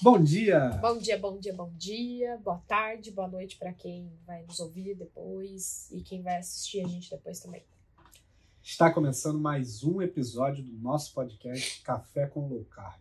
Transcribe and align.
Bom 0.00 0.22
dia! 0.22 0.78
Bom 0.80 0.96
dia, 0.96 1.18
bom 1.18 1.40
dia, 1.40 1.52
bom 1.52 1.72
dia. 1.74 2.36
Boa 2.44 2.58
tarde, 2.68 3.10
boa 3.10 3.26
noite 3.26 3.56
para 3.56 3.72
quem 3.72 4.12
vai 4.24 4.44
nos 4.44 4.60
ouvir 4.60 4.94
depois 4.94 5.90
e 5.90 6.02
quem 6.02 6.22
vai 6.22 6.36
assistir 6.36 6.84
a 6.84 6.86
gente 6.86 7.10
depois 7.10 7.40
também. 7.40 7.64
Está 8.62 8.92
começando 8.92 9.40
mais 9.40 9.82
um 9.82 10.00
episódio 10.00 10.62
do 10.62 10.72
nosso 10.78 11.12
podcast 11.12 11.82
Café 11.82 12.28
com 12.28 12.46
Low 12.46 12.64
Carb. 12.66 13.00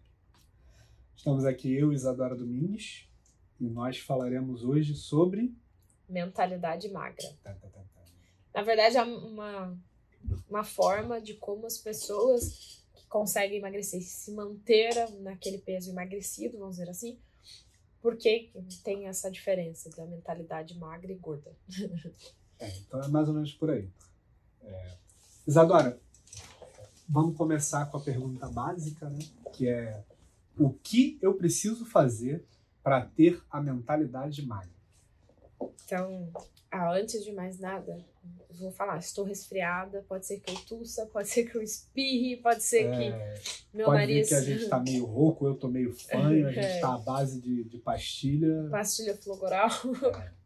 Estamos 1.16 1.46
aqui 1.46 1.72
eu, 1.72 1.94
Isadora 1.94 2.36
Domingues, 2.36 3.08
e 3.60 3.66
nós 3.66 4.00
falaremos 4.00 4.64
hoje 4.64 4.96
sobre 4.96 5.56
Mentalidade 6.10 6.90
magra. 6.90 7.28
Tá, 7.44 7.54
tá, 7.54 7.68
tá, 7.68 7.80
tá. 7.94 8.02
Na 8.56 8.64
verdade, 8.64 8.98
é 8.98 9.04
uma, 9.04 9.78
uma 10.50 10.64
forma 10.64 11.22
de 11.22 11.36
como 11.36 11.68
as 11.68 11.78
pessoas 11.78 12.84
consegue 13.10 13.56
emagrecer, 13.56 14.02
se 14.02 14.32
manter 14.32 14.94
naquele 15.22 15.58
peso 15.58 15.92
emagrecido, 15.92 16.58
vamos 16.58 16.78
dizer 16.78 16.90
assim, 16.90 17.18
porque 18.02 18.52
tem 18.84 19.08
essa 19.08 19.30
diferença 19.32 19.90
da 19.92 20.06
mentalidade 20.06 20.78
magra 20.78 21.12
e 21.12 21.16
gorda. 21.16 21.52
É, 22.60 22.76
então 22.80 23.00
é 23.04 23.08
mais 23.08 23.28
ou 23.28 23.36
menos 23.36 23.54
por 23.54 23.70
aí. 23.70 23.88
É... 24.64 24.98
Isadora, 25.48 26.02
vamos 27.08 27.38
começar 27.38 27.86
com 27.86 27.98
a 27.98 28.02
pergunta 28.02 28.50
básica, 28.50 29.08
né? 29.08 29.20
Que 29.54 29.70
é 29.70 30.04
o 30.58 30.74
que 30.74 31.20
eu 31.22 31.36
preciso 31.36 31.86
fazer 31.86 32.44
para 32.82 33.06
ter 33.06 33.40
a 33.52 33.62
mentalidade 33.62 34.44
magra? 34.44 34.77
Então, 35.86 36.30
ah, 36.72 36.94
antes 36.94 37.24
de 37.24 37.32
mais 37.32 37.60
nada, 37.60 37.98
vou 38.50 38.72
falar, 38.72 38.98
estou 38.98 39.24
resfriada, 39.24 40.04
pode 40.08 40.26
ser 40.26 40.40
que 40.40 40.52
eu 40.52 40.56
tussa, 40.66 41.06
pode 41.06 41.30
ser 41.30 41.46
que 41.46 41.56
eu 41.56 41.62
espirre, 41.62 42.38
pode 42.38 42.64
ser 42.64 42.88
é, 42.88 42.92
que 42.92 43.78
meu 43.78 43.86
pode 43.86 44.00
nariz... 44.00 44.30
Ver 44.30 44.36
que 44.36 44.42
a 44.42 44.46
gente 44.46 44.64
está 44.64 44.80
meio 44.80 45.06
rouco, 45.06 45.48
eu 45.48 45.56
tô 45.56 45.68
meio 45.68 45.94
fanho, 45.94 46.48
a 46.48 46.52
gente 46.52 46.68
está 46.68 46.94
à 46.96 46.98
base 46.98 47.40
de, 47.40 47.64
de 47.64 47.78
pastilha. 47.78 48.68
Pastilha 48.70 49.16
flogoral. 49.16 49.70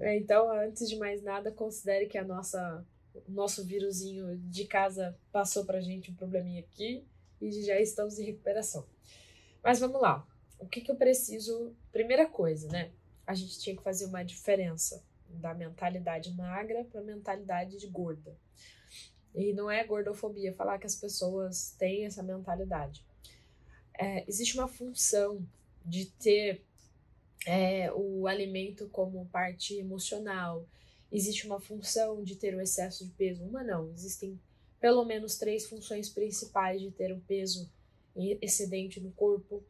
É. 0.00 0.16
então, 0.16 0.48
antes 0.48 0.88
de 0.88 0.94
mais 0.94 1.24
nada, 1.24 1.50
considere 1.50 2.06
que 2.06 2.16
a 2.16 2.22
nossa 2.22 2.86
o 3.26 3.32
nosso 3.32 3.64
vírusinho 3.64 4.36
de 4.36 4.64
casa 4.64 5.16
passou 5.32 5.64
pra 5.64 5.80
gente 5.80 6.10
um 6.10 6.14
probleminha 6.14 6.60
aqui 6.60 7.04
e 7.40 7.50
já 7.62 7.80
estamos 7.80 8.18
em 8.18 8.24
recuperação. 8.24 8.84
Mas 9.62 9.80
vamos 9.80 10.00
lá. 10.00 10.26
O 10.58 10.66
que, 10.66 10.80
que 10.80 10.90
eu 10.90 10.96
preciso? 10.96 11.74
Primeira 11.90 12.26
coisa, 12.26 12.68
né? 12.68 12.90
A 13.28 13.34
gente 13.34 13.60
tinha 13.60 13.76
que 13.76 13.82
fazer 13.82 14.06
uma 14.06 14.24
diferença 14.24 15.04
da 15.28 15.52
mentalidade 15.52 16.32
magra 16.32 16.82
para 16.84 17.02
mentalidade 17.02 17.76
de 17.76 17.86
gorda. 17.86 18.34
E 19.34 19.52
não 19.52 19.70
é 19.70 19.84
gordofobia 19.84 20.54
falar 20.54 20.78
que 20.78 20.86
as 20.86 20.96
pessoas 20.96 21.74
têm 21.78 22.06
essa 22.06 22.22
mentalidade. 22.22 23.04
É, 23.92 24.24
existe 24.26 24.58
uma 24.58 24.66
função 24.66 25.46
de 25.84 26.06
ter 26.06 26.64
é, 27.46 27.92
o 27.92 28.26
alimento 28.26 28.88
como 28.88 29.26
parte 29.26 29.74
emocional. 29.76 30.66
Existe 31.12 31.46
uma 31.46 31.60
função 31.60 32.24
de 32.24 32.34
ter 32.34 32.54
o 32.54 32.60
excesso 32.62 33.04
de 33.04 33.10
peso. 33.12 33.44
Uma 33.44 33.62
não. 33.62 33.92
Existem 33.92 34.40
pelo 34.80 35.04
menos 35.04 35.36
três 35.36 35.66
funções 35.66 36.08
principais 36.08 36.80
de 36.80 36.90
ter 36.90 37.12
um 37.12 37.20
peso 37.20 37.70
excedente 38.16 39.00
no 39.00 39.10
corpo. 39.12 39.62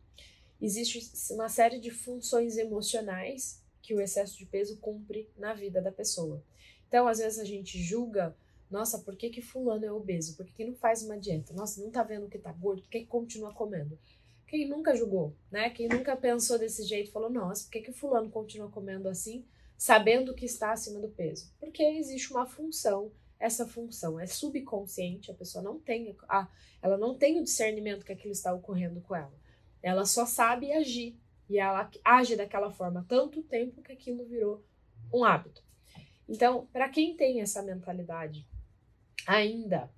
Existe 0.61 1.01
uma 1.33 1.49
série 1.49 1.79
de 1.79 1.91
funções 1.91 2.57
emocionais 2.57 3.63
que 3.83 3.95
o 3.95 4.01
excesso 4.01 4.37
de 4.37 4.45
peso 4.45 4.79
cumpre 4.79 5.31
na 5.37 5.55
vida 5.55 5.81
da 5.81 5.93
pessoa. 5.93 6.43
Então, 6.87 7.07
às 7.07 7.19
vezes 7.19 7.39
a 7.39 7.45
gente 7.45 7.81
julga, 7.81 8.37
nossa, 8.71 8.99
por 8.99 9.17
que 9.17 9.31
que 9.31 9.41
fulano 9.41 9.85
é 9.85 9.93
obeso? 9.93 10.37
Por 10.37 10.47
que, 10.47 10.53
que 10.53 10.65
não 10.65 10.75
faz 10.75 11.03
uma 11.03 11.19
dieta? 11.19 11.55
Nossa, 11.55 11.81
não 11.83 11.91
tá 11.91 12.03
vendo 12.03 12.29
que 12.29 12.39
tá 12.39 12.53
gordo? 12.53 12.83
Por 12.83 12.91
que, 12.91 13.01
que 13.01 13.07
continua 13.07 13.53
comendo? 13.53 13.99
Quem 14.47 14.69
nunca 14.69 14.97
julgou, 14.97 15.35
né? 15.51 15.71
Quem 15.71 15.89
nunca 15.89 16.17
pensou 16.17 16.59
desse 16.59 16.83
jeito, 16.83 17.13
falou, 17.13 17.31
nossa, 17.31 17.65
por 17.65 17.71
que 17.71 17.83
que 17.83 17.93
fulano 17.93 18.31
continua 18.31 18.71
comendo 18.71 19.09
assim, 19.09 19.45
sabendo 19.77 20.35
que 20.35 20.47
está 20.47 20.73
acima 20.73 20.99
do 20.99 21.09
peso? 21.09 21.53
Porque 21.61 21.83
existe 21.83 22.33
uma 22.33 22.47
função 22.47 23.13
essa 23.39 23.67
função 23.67 24.19
é 24.19 24.27
subconsciente, 24.27 25.31
a 25.31 25.35
pessoa 25.35 25.63
não 25.63 25.79
tem 25.79 26.17
a, 26.29 26.49
ela 26.83 26.99
não 26.99 27.17
tem 27.17 27.39
o 27.39 27.45
discernimento 27.45 28.05
que 28.05 28.13
aquilo 28.13 28.33
está 28.33 28.53
ocorrendo 28.53 29.01
com 29.01 29.15
ela. 29.15 29.33
Ela 29.83 30.05
só 30.05 30.27
sabe 30.27 30.73
agir 30.73 31.17
e 31.49 31.59
ela 31.59 31.91
age 32.05 32.37
daquela 32.37 32.71
forma 32.71 33.05
tanto 33.09 33.43
tempo 33.43 33.83
que 33.83 33.93
aquilo 33.93 34.25
virou 34.25 34.65
um 35.13 35.25
hábito. 35.25 35.63
Então, 36.29 36.67
para 36.73 36.89
quem 36.89 37.17
tem 37.17 37.41
essa 37.41 37.63
mentalidade 37.63 38.47
ainda, 39.27 39.91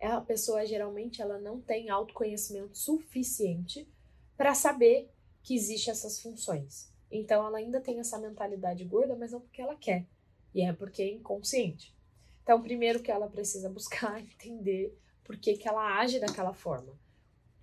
a 0.00 0.20
pessoa 0.20 0.66
geralmente 0.66 1.22
ela 1.22 1.38
não 1.38 1.60
tem 1.60 1.88
autoconhecimento 1.88 2.76
suficiente 2.76 3.88
para 4.36 4.54
saber 4.54 5.10
que 5.42 5.54
existem 5.54 5.90
essas 5.90 6.20
funções. 6.20 6.92
Então, 7.10 7.46
ela 7.46 7.58
ainda 7.58 7.80
tem 7.80 7.98
essa 7.98 8.18
mentalidade 8.18 8.84
gorda, 8.84 9.16
mas 9.16 9.32
não 9.32 9.40
porque 9.40 9.62
ela 9.62 9.74
quer, 9.74 10.06
e 10.54 10.60
é 10.60 10.72
porque 10.74 11.02
é 11.02 11.10
inconsciente. 11.10 11.96
Então, 12.42 12.62
primeiro 12.62 13.02
que 13.02 13.10
ela 13.10 13.28
precisa 13.28 13.68
buscar 13.70 14.20
entender 14.20 14.94
por 15.24 15.38
que, 15.38 15.56
que 15.56 15.66
ela 15.66 15.98
age 15.98 16.20
daquela 16.20 16.52
forma 16.52 16.98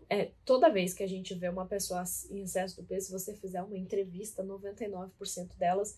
é, 0.10 0.32
toda 0.44 0.70
vez 0.70 0.94
que 0.94 1.04
a 1.04 1.08
gente 1.08 1.34
vê 1.34 1.50
uma 1.50 1.66
pessoa 1.66 2.04
em 2.30 2.44
excesso 2.44 2.82
do 2.82 2.88
peso, 2.88 3.08
se 3.08 3.12
você 3.12 3.36
fizer 3.36 3.62
uma 3.62 3.78
entrevista, 3.78 4.44
99% 4.44 5.56
delas 5.58 5.98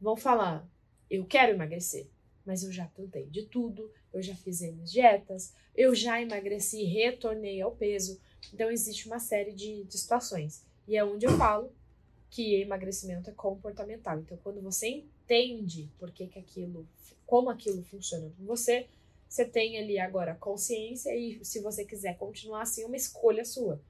vão 0.00 0.16
falar: 0.16 0.68
Eu 1.08 1.24
quero 1.24 1.52
emagrecer, 1.52 2.08
mas 2.44 2.62
eu 2.62 2.72
já 2.72 2.86
tentei 2.86 3.26
de 3.26 3.46
tudo, 3.46 3.90
eu 4.12 4.22
já 4.22 4.34
fiz 4.34 4.60
minhas 4.60 4.90
dietas, 4.90 5.54
eu 5.74 5.94
já 5.94 6.20
emagreci, 6.20 6.84
retornei 6.84 7.60
ao 7.60 7.74
peso. 7.74 8.20
Então, 8.52 8.70
existe 8.70 9.06
uma 9.06 9.18
série 9.18 9.52
de, 9.52 9.84
de 9.84 9.98
situações. 9.98 10.64
E 10.86 10.96
é 10.96 11.04
onde 11.04 11.26
eu 11.26 11.36
falo 11.36 11.72
que 12.30 12.60
emagrecimento 12.60 13.30
é 13.30 13.32
comportamental. 13.32 14.18
Então, 14.18 14.36
quando 14.38 14.60
você 14.60 14.88
entende 14.88 15.90
por 15.98 16.10
que, 16.10 16.26
que 16.26 16.38
aquilo, 16.38 16.86
como 17.24 17.48
aquilo 17.48 17.82
funciona 17.84 18.30
com 18.36 18.44
você, 18.44 18.88
você 19.34 19.44
tem 19.44 19.76
ali 19.78 19.98
agora 19.98 20.32
consciência 20.36 21.10
e 21.12 21.44
se 21.44 21.60
você 21.60 21.84
quiser 21.84 22.16
continuar 22.16 22.62
assim, 22.62 22.84
é 22.84 22.86
uma 22.86 22.94
escolha 22.94 23.44
sua. 23.44 23.80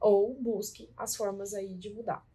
Ou 0.00 0.34
busque 0.34 0.90
as 0.96 1.14
formas 1.14 1.54
aí 1.54 1.72
de 1.74 1.88
mudar. 1.90 2.26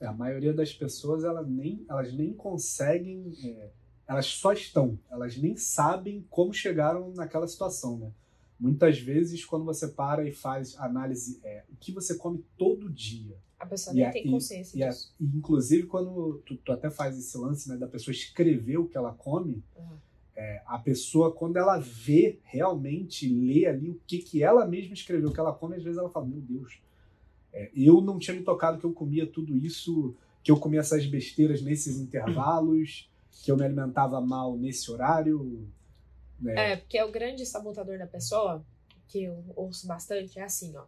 É, 0.00 0.06
a 0.06 0.12
maioria 0.12 0.54
das 0.54 0.72
pessoas, 0.72 1.24
ela 1.24 1.42
nem, 1.42 1.84
elas 1.90 2.10
nem 2.14 2.32
conseguem, 2.32 3.36
é, 3.44 3.68
elas 4.08 4.24
só 4.24 4.54
estão, 4.54 4.98
elas 5.10 5.36
nem 5.36 5.58
sabem 5.58 6.26
como 6.30 6.54
chegaram 6.54 7.12
naquela 7.12 7.46
situação, 7.46 7.98
né? 7.98 8.10
Muitas 8.58 8.98
vezes, 8.98 9.44
quando 9.44 9.66
você 9.66 9.86
para 9.86 10.26
e 10.26 10.32
faz 10.32 10.78
análise, 10.78 11.38
é, 11.44 11.64
o 11.70 11.76
que 11.76 11.92
você 11.92 12.14
come 12.14 12.42
todo 12.56 12.90
dia. 12.90 13.36
A 13.58 13.66
pessoa 13.66 13.92
nem 13.92 14.10
tem 14.10 14.30
consciência 14.30 14.74
e, 14.74 14.88
disso. 14.88 15.14
E, 15.20 15.24
inclusive, 15.24 15.86
quando 15.86 16.42
tu, 16.46 16.56
tu, 16.56 16.72
até 16.72 16.90
faz 16.90 17.18
esse 17.18 17.36
lance 17.36 17.68
né, 17.68 17.76
da 17.76 17.86
pessoa 17.86 18.14
escrever 18.14 18.78
o 18.78 18.88
que 18.88 18.96
ela 18.96 19.12
come, 19.12 19.62
uhum 19.76 20.09
é, 20.40 20.62
a 20.64 20.78
pessoa, 20.78 21.30
quando 21.30 21.58
ela 21.58 21.78
vê 21.78 22.38
realmente, 22.44 23.28
lê 23.28 23.66
ali 23.66 23.90
o 23.90 24.00
que, 24.06 24.16
que 24.20 24.42
ela 24.42 24.64
mesma 24.64 24.94
escreveu, 24.94 25.28
o 25.28 25.34
que 25.34 25.38
ela 25.38 25.52
come, 25.52 25.76
às 25.76 25.82
vezes 25.82 25.98
ela 25.98 26.08
fala: 26.08 26.24
Meu 26.24 26.40
Deus, 26.40 26.80
é, 27.52 27.70
eu 27.76 28.00
não 28.00 28.18
tinha 28.18 28.34
me 28.34 28.42
tocado 28.42 28.78
que 28.78 28.86
eu 28.86 28.92
comia 28.94 29.26
tudo 29.26 29.54
isso, 29.54 30.16
que 30.42 30.50
eu 30.50 30.58
comia 30.58 30.80
essas 30.80 31.04
besteiras 31.04 31.60
nesses 31.60 31.98
intervalos, 31.98 33.10
que 33.30 33.52
eu 33.52 33.56
me 33.56 33.66
alimentava 33.66 34.18
mal 34.18 34.56
nesse 34.56 34.90
horário. 34.90 35.68
Né? 36.40 36.72
É, 36.72 36.76
porque 36.76 36.96
é 36.96 37.04
o 37.04 37.12
grande 37.12 37.44
sabotador 37.44 37.98
da 37.98 38.06
pessoa, 38.06 38.64
que 39.08 39.24
eu 39.24 39.44
ouço 39.54 39.86
bastante, 39.86 40.38
é 40.38 40.42
assim: 40.42 40.74
ó. 40.74 40.84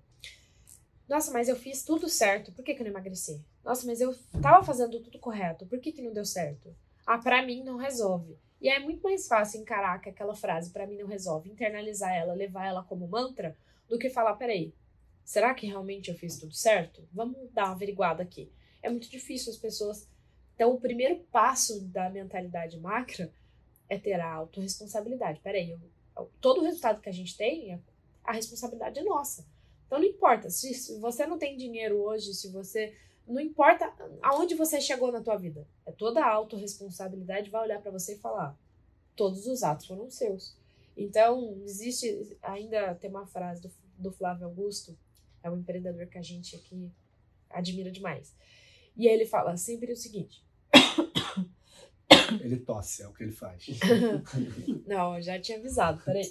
Nossa, 1.07 1.31
mas 1.31 1.51
eu 1.51 1.57
fiz 1.57 1.85
tudo 1.85 2.09
certo, 2.09 2.53
por 2.53 2.65
que, 2.65 2.73
que 2.73 2.81
eu 2.81 2.85
não 2.85 2.93
emagreci? 2.93 3.39
Nossa, 3.63 3.87
mas 3.87 4.01
eu 4.01 4.17
tava 4.41 4.65
fazendo 4.65 4.99
tudo 4.99 5.19
correto, 5.19 5.67
por 5.67 5.79
que, 5.79 5.93
que 5.93 6.01
não 6.01 6.11
deu 6.11 6.25
certo? 6.25 6.75
Ah, 7.07 7.19
pra 7.19 7.45
mim 7.45 7.63
não 7.63 7.77
resolve. 7.77 8.35
E 8.63 8.69
é 8.69 8.79
muito 8.79 9.03
mais 9.03 9.27
fácil 9.27 9.61
encarar 9.61 10.01
que 10.01 10.09
aquela 10.09 10.37
frase 10.37 10.71
para 10.71 10.87
mim 10.87 10.97
não 10.97 11.09
resolve, 11.09 11.51
internalizar 11.51 12.15
ela, 12.15 12.33
levar 12.33 12.65
ela 12.65 12.85
como 12.85 13.09
mantra, 13.09 13.57
do 13.89 13.99
que 13.99 14.09
falar, 14.09 14.37
peraí, 14.37 14.73
será 15.25 15.53
que 15.53 15.67
realmente 15.67 16.11
eu 16.11 16.17
fiz 16.17 16.39
tudo 16.39 16.55
certo? 16.55 17.03
Vamos 17.13 17.51
dar 17.51 17.65
uma 17.65 17.73
averiguada 17.73 18.23
aqui. 18.23 18.53
É 18.81 18.89
muito 18.89 19.11
difícil 19.11 19.53
as 19.53 19.59
pessoas. 19.59 20.09
Então, 20.55 20.73
o 20.73 20.81
primeiro 20.81 21.17
passo 21.33 21.85
da 21.89 22.09
mentalidade 22.09 22.79
macra 22.79 23.33
é 23.89 23.99
ter 23.99 24.21
a 24.21 24.33
autorresponsabilidade. 24.33 25.41
Peraí, 25.41 25.73
eu, 26.17 26.31
todo 26.41 26.61
o 26.61 26.65
resultado 26.65 27.01
que 27.01 27.09
a 27.09 27.13
gente 27.13 27.37
tem, 27.37 27.83
a 28.23 28.33
responsabilidade 28.33 29.01
é 29.01 29.03
nossa. 29.03 29.45
Então, 29.87 29.99
não 29.99 30.07
importa. 30.07 30.49
Se, 30.51 30.73
se 30.73 31.01
você 31.01 31.27
não 31.27 31.37
tem 31.37 31.57
dinheiro 31.57 31.97
hoje, 32.01 32.33
se 32.33 32.49
você 32.53 32.97
não 33.27 33.41
importa 33.41 33.93
aonde 34.23 34.55
você 34.55 34.81
chegou 34.81 35.13
na 35.13 35.23
tua 35.23 35.37
vida. 35.37 35.67
É 35.87 35.93
toda 35.93 36.25
a 36.25 36.31
autorresponsabilidade 36.31 37.51
vai 37.51 37.63
olhar 37.63 37.81
para 37.81 37.91
você 37.91 38.15
e 38.15 38.19
falar: 38.19 38.59
todos 39.17 39.47
os 39.47 39.63
atos 39.63 39.87
foram 39.87 40.11
seus. 40.11 40.57
Então, 40.97 41.61
existe 41.65 42.37
ainda 42.43 42.95
tem 42.95 43.09
uma 43.09 43.27
frase 43.27 43.63
do, 43.63 43.71
do 43.97 44.13
Flávio 44.13 44.47
Augusto, 44.47 44.97
é 45.43 45.51
um 45.51 45.57
empreendedor 45.57 46.07
que 46.07 46.19
a 46.19 46.23
gente 46.23 46.57
aqui 46.57 46.91
admira 47.49 47.91
demais. 47.91 48.35
E 48.97 49.07
ele 49.07 49.25
fala 49.25 49.57
sempre 49.57 49.93
o 49.93 49.97
seguinte: 49.97 50.45
Ele 52.41 52.59
tosse, 52.59 53.03
é 53.03 53.09
o 53.09 53.13
que 53.13 53.23
ele 53.23 53.33
faz. 53.33 53.67
Não, 54.87 55.17
eu 55.17 55.23
já 55.23 55.41
tinha 55.41 55.59
avisado, 55.59 56.03
peraí. 56.05 56.31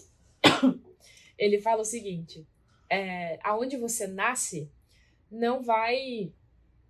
Ele 1.38 1.60
fala 1.60 1.82
o 1.82 1.86
seguinte: 1.86 2.46
é, 2.90 3.40
aonde 3.44 3.78
você 3.78 4.06
nasce 4.06 4.70
não 5.32 5.64
vai 5.64 6.34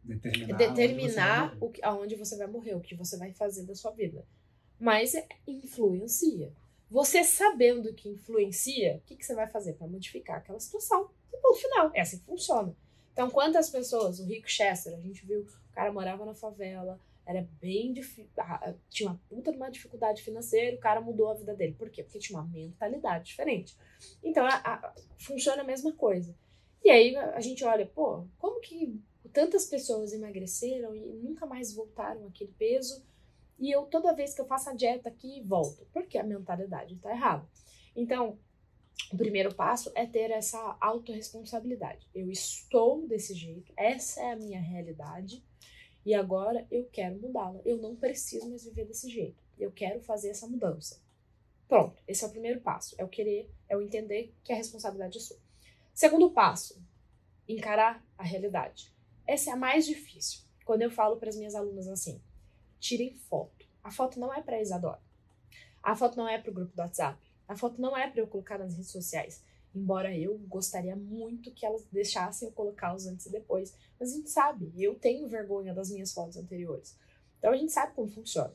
Determinar, 0.04 0.58
determinar 0.58 1.58
o 1.62 1.70
que, 1.70 1.84
aonde 1.84 2.16
você 2.16 2.36
vai 2.38 2.48
morrer, 2.48 2.76
o 2.76 2.82
que 2.82 2.96
você 2.96 3.18
vai 3.18 3.32
fazer 3.34 3.64
da 3.64 3.76
sua 3.76 3.92
vida. 3.92 4.26
Mas 4.80 5.14
é, 5.14 5.28
influencia. 5.48 6.52
Você 6.90 7.24
sabendo 7.24 7.94
que 7.94 8.10
influencia, 8.10 8.98
o 8.98 9.02
que, 9.02 9.16
que 9.16 9.26
você 9.26 9.36
vai 9.36 9.48
fazer 9.48 9.74
para 9.74 9.88
modificar 9.88 10.38
aquela 10.38 10.60
situação? 10.60 11.10
E 11.32 11.38
ponto 11.38 11.60
final. 11.60 11.92
É 11.94 12.02
assim 12.02 12.20
que 12.20 12.26
funciona. 12.26 12.76
Então, 13.14 13.30
quantas 13.30 13.70
pessoas, 13.70 14.20
o 14.20 14.26
Rico 14.26 14.50
Chester, 14.50 14.94
a 14.94 15.00
gente 15.00 15.26
viu, 15.26 15.42
o 15.42 15.74
cara 15.74 15.92
morava 15.94 16.26
na 16.26 16.34
favela, 16.34 17.00
era 17.26 17.48
bem 17.62 17.94
difícil, 17.94 18.30
tinha 18.90 19.10
uma 19.10 19.22
puta 19.30 19.52
de 19.52 19.58
uma 19.58 19.70
dificuldade 19.70 20.24
financeira, 20.24 20.76
o 20.76 20.80
cara 20.80 21.00
mudou 21.00 21.30
a 21.30 21.34
vida 21.34 21.54
dele. 21.54 21.76
Por 21.78 21.90
quê? 21.90 22.04
Porque 22.04 22.20
tinha 22.20 22.40
uma 22.40 22.48
mentalidade 22.48 23.26
diferente. 23.26 23.78
Então, 24.24 24.46
a, 24.46 24.56
a, 24.56 24.94
funciona 25.18 25.62
a 25.62 25.66
mesma 25.66 25.94
coisa. 25.94 26.36
E 26.84 26.90
aí 26.90 27.16
a 27.16 27.40
gente 27.40 27.64
olha, 27.64 27.86
pô, 27.86 28.26
como 28.38 28.60
que 28.60 29.00
tantas 29.34 29.66
pessoas 29.66 30.14
emagreceram 30.14 30.96
e 30.96 31.00
nunca 31.00 31.46
mais 31.46 31.74
voltaram 31.74 32.28
aquele 32.28 32.54
peso? 32.58 33.04
E 33.60 33.70
eu, 33.70 33.84
toda 33.84 34.16
vez 34.16 34.34
que 34.34 34.42
eu 34.42 34.46
faço 34.46 34.70
a 34.70 34.74
dieta 34.74 35.10
aqui, 35.10 35.42
volto. 35.42 35.86
Porque 35.94 36.18
a 36.18 36.24
mentalidade 36.24 36.96
está 36.96 37.12
errada. 37.12 37.48
Então, 37.96 38.40
o 39.12 39.18
primeiro 39.18 39.54
passo 39.54 39.92
é 39.96 40.06
ter 40.06 40.32
essa 40.32 40.78
autorresponsabilidade. 40.80 42.08
Eu 42.14 42.30
estou 42.32 43.08
desse 43.08 43.34
jeito, 43.34 43.72
essa 43.76 44.22
é 44.22 44.32
a 44.32 44.36
minha 44.36 44.60
realidade 44.60 45.44
e 46.06 46.14
agora 46.14 46.66
eu 46.72 46.86
quero 46.92 47.20
mudá-la. 47.20 47.60
Eu 47.66 47.78
não 47.78 47.96
preciso 47.96 48.50
mais 48.50 48.64
viver 48.64 48.86
desse 48.86 49.10
jeito. 49.10 49.44
Eu 49.60 49.72
quero 49.72 50.02
fazer 50.02 50.30
essa 50.30 50.48
mudança. 50.48 51.00
Pronto, 51.68 52.02
esse 52.08 52.24
é 52.24 52.28
o 52.28 52.32
primeiro 52.32 52.62
passo. 52.62 52.96
É 52.98 53.04
o 53.04 53.10
querer, 53.10 53.50
é 53.70 53.78
o 53.78 53.82
entender 53.82 54.34
que 54.44 54.52
a 54.52 54.56
responsabilidade 54.56 55.18
é 55.18 55.22
sua. 55.22 55.38
Segundo 55.94 56.32
passo, 56.32 56.82
encarar 57.48 58.04
a 58.18 58.24
realidade. 58.24 58.92
Essa 59.28 59.52
é 59.52 59.54
a 59.54 59.58
mais 59.58 59.86
difícil. 59.86 60.42
Quando 60.66 60.82
eu 60.82 60.92
falo 60.92 61.18
para 61.18 61.30
as 61.30 61.36
minhas 61.36 61.56
alunas 61.56 61.88
assim, 61.88 62.22
tirem 62.80 63.14
foto. 63.14 63.66
A 63.84 63.92
foto 63.92 64.20
não 64.20 64.34
é 64.34 64.42
para 64.42 64.58
a 64.58 64.62
Isadora. 64.62 65.02
A 65.82 65.96
foto 65.96 66.18
não 66.18 66.28
é 66.28 66.38
para 66.38 66.52
o 66.52 66.54
grupo 66.54 66.76
do 66.76 66.80
WhatsApp. 66.80 67.20
A 67.48 67.56
foto 67.56 67.82
não 67.82 67.98
é 67.98 68.10
para 68.10 68.22
eu 68.22 68.28
colocar 68.28 68.60
nas 68.60 68.74
redes 68.74 68.92
sociais. 68.92 69.44
Embora 69.74 70.16
eu 70.16 70.38
gostaria 70.48 70.96
muito 70.96 71.52
que 71.52 71.66
elas 71.66 71.86
deixassem 71.92 72.48
eu 72.48 72.54
colocar 72.54 72.94
os 72.94 73.08
antes 73.08 73.26
e 73.26 73.32
depois. 73.32 73.76
Mas 74.00 74.12
a 74.12 74.16
gente 74.16 74.30
sabe, 74.30 74.72
eu 74.78 74.96
tenho 74.96 75.28
vergonha 75.28 75.74
das 75.74 75.90
minhas 75.90 76.14
fotos 76.14 76.38
anteriores. 76.38 76.98
Então 77.38 77.52
a 77.52 77.58
gente 77.58 77.72
sabe 77.72 77.94
como 77.94 78.08
funciona. 78.08 78.54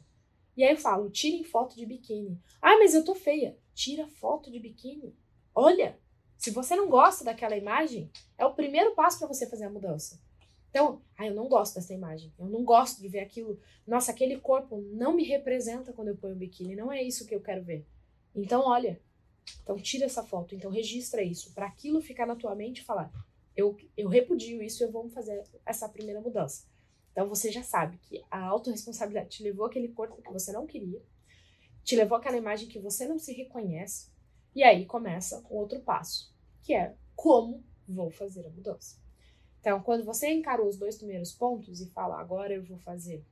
E 0.56 0.64
aí 0.64 0.72
eu 0.72 0.78
falo, 0.78 1.10
tirem 1.10 1.44
foto 1.44 1.76
de 1.76 1.84
biquíni. 1.84 2.40
Ah, 2.62 2.78
mas 2.78 2.94
eu 2.94 3.04
tô 3.04 3.14
feia. 3.14 3.58
Tira 3.74 4.06
foto 4.06 4.50
de 4.50 4.58
biquíni. 4.58 5.14
Olha, 5.54 5.98
se 6.38 6.50
você 6.50 6.76
não 6.76 6.88
gosta 6.88 7.24
daquela 7.24 7.56
imagem, 7.56 8.10
é 8.38 8.46
o 8.46 8.54
primeiro 8.54 8.94
passo 8.94 9.18
para 9.18 9.28
você 9.28 9.46
fazer 9.46 9.64
a 9.64 9.70
mudança. 9.70 10.20
Então, 10.76 11.00
ah, 11.16 11.26
eu 11.26 11.34
não 11.34 11.48
gosto 11.48 11.76
dessa 11.76 11.94
imagem. 11.94 12.30
Eu 12.38 12.44
não 12.44 12.62
gosto 12.62 13.00
de 13.00 13.08
ver 13.08 13.20
aquilo. 13.20 13.58
Nossa, 13.86 14.10
aquele 14.10 14.38
corpo 14.38 14.76
não 14.92 15.16
me 15.16 15.24
representa 15.24 15.90
quando 15.90 16.08
eu 16.08 16.16
ponho 16.18 16.34
o 16.34 16.38
biquíni. 16.38 16.76
Não 16.76 16.92
é 16.92 17.02
isso 17.02 17.26
que 17.26 17.34
eu 17.34 17.40
quero 17.40 17.64
ver. 17.64 17.86
Então, 18.34 18.60
olha, 18.60 19.00
então 19.62 19.78
tira 19.78 20.04
essa 20.04 20.22
foto, 20.22 20.54
então 20.54 20.70
registra 20.70 21.22
isso, 21.22 21.54
para 21.54 21.64
aquilo 21.64 22.02
ficar 22.02 22.26
na 22.26 22.36
tua 22.36 22.54
mente 22.54 22.82
e 22.82 22.84
falar, 22.84 23.10
eu, 23.56 23.74
eu 23.96 24.06
repudio 24.06 24.62
isso 24.62 24.84
eu 24.84 24.92
vou 24.92 25.08
fazer 25.08 25.42
essa 25.64 25.88
primeira 25.88 26.20
mudança. 26.20 26.66
Então 27.10 27.26
você 27.26 27.50
já 27.50 27.62
sabe 27.62 27.96
que 27.96 28.22
a 28.30 28.44
autorresponsabilidade 28.44 29.30
te 29.30 29.42
levou 29.42 29.64
aquele 29.64 29.88
corpo 29.88 30.20
que 30.20 30.30
você 30.30 30.52
não 30.52 30.66
queria, 30.66 31.02
te 31.84 31.96
levou 31.96 32.18
aquela 32.18 32.36
imagem 32.36 32.68
que 32.68 32.78
você 32.78 33.08
não 33.08 33.18
se 33.18 33.32
reconhece, 33.32 34.10
e 34.54 34.62
aí 34.62 34.84
começa 34.84 35.42
o 35.48 35.56
outro 35.56 35.80
passo, 35.80 36.34
que 36.62 36.74
é 36.74 36.94
como 37.14 37.64
vou 37.88 38.10
fazer 38.10 38.46
a 38.46 38.50
mudança. 38.50 39.05
Então, 39.66 39.82
quando 39.82 40.04
você 40.04 40.30
encarou 40.30 40.68
os 40.68 40.76
dois 40.76 40.96
primeiros 40.96 41.32
pontos 41.32 41.80
e 41.80 41.90
fala, 41.90 42.20
agora 42.20 42.54
eu 42.54 42.62
vou 42.62 42.78
fazer, 42.78 43.24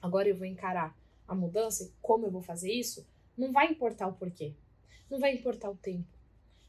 agora 0.00 0.28
eu 0.28 0.36
vou 0.36 0.46
encarar 0.46 0.96
a 1.26 1.34
mudança, 1.34 1.92
como 2.00 2.24
eu 2.24 2.30
vou 2.30 2.40
fazer 2.40 2.72
isso, 2.72 3.04
não 3.36 3.50
vai 3.50 3.72
importar 3.72 4.06
o 4.06 4.12
porquê. 4.12 4.54
Não 5.10 5.18
vai 5.18 5.34
importar 5.34 5.68
o 5.68 5.74
tempo. 5.74 6.06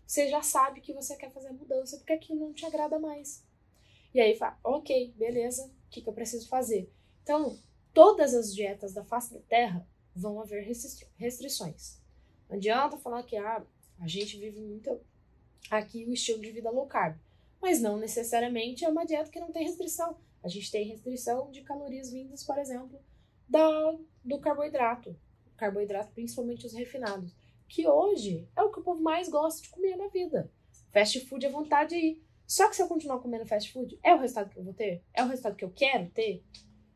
Você 0.08 0.28
já 0.28 0.42
sabe 0.42 0.82
que 0.82 0.92
você 0.92 1.16
quer 1.16 1.30
fazer 1.30 1.50
a 1.50 1.54
mudança 1.54 1.98
porque 1.98 2.14
aquilo 2.14 2.40
não 2.40 2.52
te 2.52 2.66
agrada 2.66 2.98
mais. 2.98 3.46
E 4.12 4.20
aí 4.20 4.36
fala, 4.36 4.58
ok, 4.64 5.14
beleza, 5.16 5.68
o 5.68 5.90
que, 5.92 6.02
que 6.02 6.10
eu 6.10 6.14
preciso 6.14 6.48
fazer? 6.48 6.92
Então, 7.22 7.60
todas 7.94 8.34
as 8.34 8.56
dietas 8.56 8.92
da 8.92 9.04
face 9.04 9.36
da 9.36 9.40
terra 9.42 9.88
vão 10.16 10.42
haver 10.42 10.68
restrições. 11.16 12.02
Não 12.50 12.58
adianta 12.58 12.98
falar 12.98 13.22
que 13.22 13.38
ah, 13.38 13.64
a 14.00 14.08
gente 14.08 14.40
vive 14.40 14.60
muito 14.60 15.00
aqui 15.70 16.06
o 16.06 16.12
estilo 16.12 16.42
de 16.42 16.50
vida 16.50 16.72
low 16.72 16.88
carb. 16.88 17.16
Mas 17.66 17.82
não 17.82 17.98
necessariamente 17.98 18.86
é 18.86 18.90
uma 18.90 19.08
dieta 19.08 19.32
que 19.32 19.40
não 19.40 19.52
tem 19.52 19.64
restrição. 19.66 20.16
A 20.44 20.48
gente 20.48 20.70
tem 20.70 20.88
restrição 20.88 21.50
de 21.50 21.64
calorias 21.64 22.12
vindas, 22.12 22.44
por 22.44 22.60
exemplo, 22.60 23.02
da, 23.50 23.98
do 24.24 24.40
carboidrato. 24.40 25.20
Carboidrato, 25.58 26.14
principalmente 26.14 26.68
os 26.68 26.74
refinados 26.74 27.36
que 27.68 27.88
hoje 27.88 28.48
é 28.56 28.62
o 28.62 28.72
que 28.72 28.82
o 28.82 28.84
povo 28.84 29.02
mais 29.02 29.28
gosta 29.30 29.64
de 29.64 29.70
comer 29.70 29.96
na 29.96 30.10
vida. 30.10 30.52
Fast 30.94 31.20
food 31.22 31.44
é 31.44 31.50
vontade 31.50 31.96
de 31.96 32.06
ir. 32.06 32.24
Só 32.46 32.70
que 32.70 32.76
se 32.76 32.84
eu 32.84 32.88
continuar 32.88 33.18
comendo 33.18 33.48
fast 33.48 33.74
food, 33.74 33.98
é 34.04 34.14
o 34.14 34.20
resultado 34.20 34.52
que 34.52 34.60
eu 34.60 34.64
vou 34.64 34.76
ter? 34.76 35.04
É 35.12 35.24
o 35.24 35.28
resultado 35.28 35.56
que 35.56 35.66
eu 35.66 35.72
quero 35.72 36.12
ter? 36.12 36.44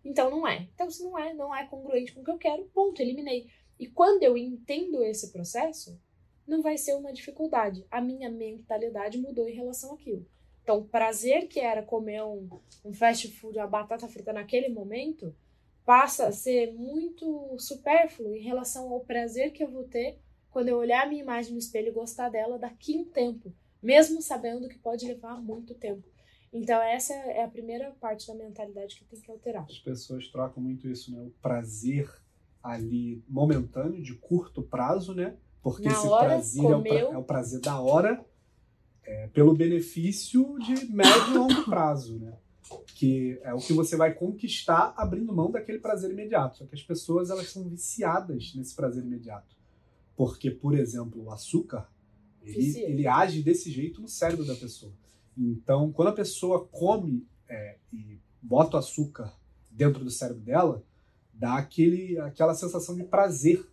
Então 0.06 0.30
não 0.30 0.48
é. 0.48 0.70
Então 0.76 0.88
se 0.92 1.02
não 1.02 1.18
é, 1.18 1.34
não 1.34 1.56
é 1.56 1.66
congruente 1.66 2.14
com 2.14 2.22
o 2.22 2.24
que 2.24 2.30
eu 2.30 2.38
quero, 2.38 2.66
ponto, 2.66 3.02
eliminei. 3.02 3.50
E 3.80 3.88
quando 3.88 4.22
eu 4.22 4.38
entendo 4.38 5.04
esse 5.04 5.32
processo, 5.32 6.00
não 6.46 6.62
vai 6.62 6.78
ser 6.78 6.94
uma 6.94 7.12
dificuldade. 7.12 7.88
A 7.90 8.00
minha 8.00 8.30
mentalidade 8.30 9.18
mudou 9.18 9.50
em 9.50 9.56
relação 9.56 9.96
àquilo. 9.96 10.28
Então, 10.64 10.80
o 10.80 10.86
prazer 10.86 11.48
que 11.48 11.60
era 11.60 11.82
comer 11.82 12.24
um, 12.24 12.48
um 12.86 12.94
fast 12.94 13.28
food, 13.32 13.58
uma 13.58 13.68
batata 13.68 14.08
frita 14.08 14.32
naquele 14.32 14.70
momento, 14.70 15.36
passa 15.86 16.28
a 16.28 16.32
ser 16.32 16.74
muito 16.74 17.56
supérfluo 17.58 18.36
em 18.36 18.42
relação 18.42 18.92
ao 18.92 19.00
prazer 19.02 19.52
que 19.52 19.64
eu 19.64 19.72
vou 19.72 19.84
ter 19.86 20.20
quando 20.52 20.70
eu 20.70 20.78
olhar 20.78 21.06
a 21.06 21.10
minha 21.10 21.22
imagem 21.22 21.54
no 21.54 21.60
espelho 21.60 21.90
e 21.90 21.92
gostar 21.92 22.30
dela 22.30 22.58
daqui 22.58 22.98
um 22.98 23.06
tempo, 23.06 23.54
mesmo 23.82 24.22
sabendo 24.22 24.68
que 24.68 24.78
pode 24.78 25.08
levar 25.08 25.42
muito 25.42 25.74
tempo. 25.76 26.08
Então, 26.52 26.82
essa 26.82 27.14
é 27.14 27.44
a 27.44 27.48
primeira 27.48 27.92
parte 28.00 28.28
da 28.28 28.34
mentalidade 28.34 28.96
que 28.96 29.06
tem 29.06 29.22
que 29.22 29.32
alterar. 29.32 29.66
As 29.66 29.78
pessoas 29.80 30.28
trocam 30.28 30.62
muito 30.62 30.88
isso, 30.88 31.12
né? 31.12 31.22
O 31.22 31.30
prazer 31.42 32.10
ali 32.62 33.24
momentâneo, 33.28 34.02
de 34.02 34.16
curto 34.16 34.64
prazo, 34.64 35.14
né? 35.14 35.38
Porque 35.62 35.88
Na 35.88 35.92
esse 35.92 36.08
hora, 36.08 36.28
prazer 36.30 36.66
é 36.66 36.82
pra, 36.82 36.98
é 36.98 37.18
o, 37.18 37.24
prazer 37.24 37.62
da 37.62 37.80
hora, 37.80 38.26
é, 39.10 39.28
pelo 39.28 39.56
benefício 39.56 40.56
de 40.60 40.86
médio 40.86 41.32
e 41.32 41.38
longo 41.38 41.66
prazo, 41.66 42.20
né? 42.20 42.38
Que 42.94 43.40
é 43.42 43.52
o 43.56 43.58
que 43.58 43.74
você 43.74 43.96
vai 43.96 44.14
conquistar 44.14 44.94
abrindo 44.96 45.34
mão 45.34 45.50
daquele 45.50 45.80
prazer 45.80 46.12
imediato. 46.12 46.60
Só 46.60 46.66
que 46.66 46.76
as 46.76 46.84
pessoas 46.84 47.32
elas 47.32 47.50
são 47.50 47.68
viciadas 47.68 48.54
nesse 48.54 48.76
prazer 48.76 49.04
imediato. 49.04 49.58
Porque, 50.16 50.52
por 50.52 50.78
exemplo, 50.78 51.24
o 51.24 51.32
açúcar, 51.32 51.90
ele, 52.44 52.80
ele 52.82 53.08
age 53.08 53.42
desse 53.42 53.72
jeito 53.72 54.00
no 54.00 54.08
cérebro 54.08 54.46
da 54.46 54.54
pessoa. 54.54 54.94
Então, 55.36 55.92
quando 55.92 56.10
a 56.10 56.14
pessoa 56.14 56.68
come 56.68 57.26
é, 57.48 57.78
e 57.92 58.20
bota 58.40 58.78
o 58.78 58.80
açúcar 58.80 59.34
dentro 59.72 60.04
do 60.04 60.12
cérebro 60.12 60.44
dela, 60.44 60.84
dá 61.34 61.56
aquele, 61.56 62.20
aquela 62.20 62.54
sensação 62.54 62.96
de 62.96 63.04
prazer. 63.04 63.66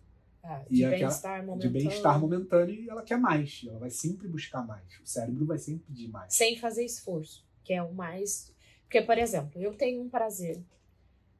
É, 0.47 0.65
de 0.69 0.87
bem-estar 0.87 1.45
momentâneo. 1.45 1.59
De 1.59 1.69
bem-estar 1.69 2.19
momentâneo 2.19 2.75
e 2.75 2.89
ela 2.89 3.03
quer 3.03 3.17
mais. 3.17 3.65
Ela 3.67 3.79
vai 3.79 3.89
sempre 3.89 4.27
buscar 4.27 4.65
mais. 4.65 4.99
O 4.99 5.05
cérebro 5.05 5.45
vai 5.45 5.57
sempre 5.57 5.85
pedir 5.87 6.07
mais. 6.07 6.33
Sem 6.33 6.57
fazer 6.57 6.85
esforço, 6.85 7.45
que 7.63 7.73
é 7.73 7.83
o 7.83 7.93
mais. 7.93 8.53
Porque, 8.83 9.01
por 9.01 9.17
exemplo, 9.17 9.61
eu 9.61 9.73
tenho 9.73 10.01
um 10.01 10.09
prazer 10.09 10.63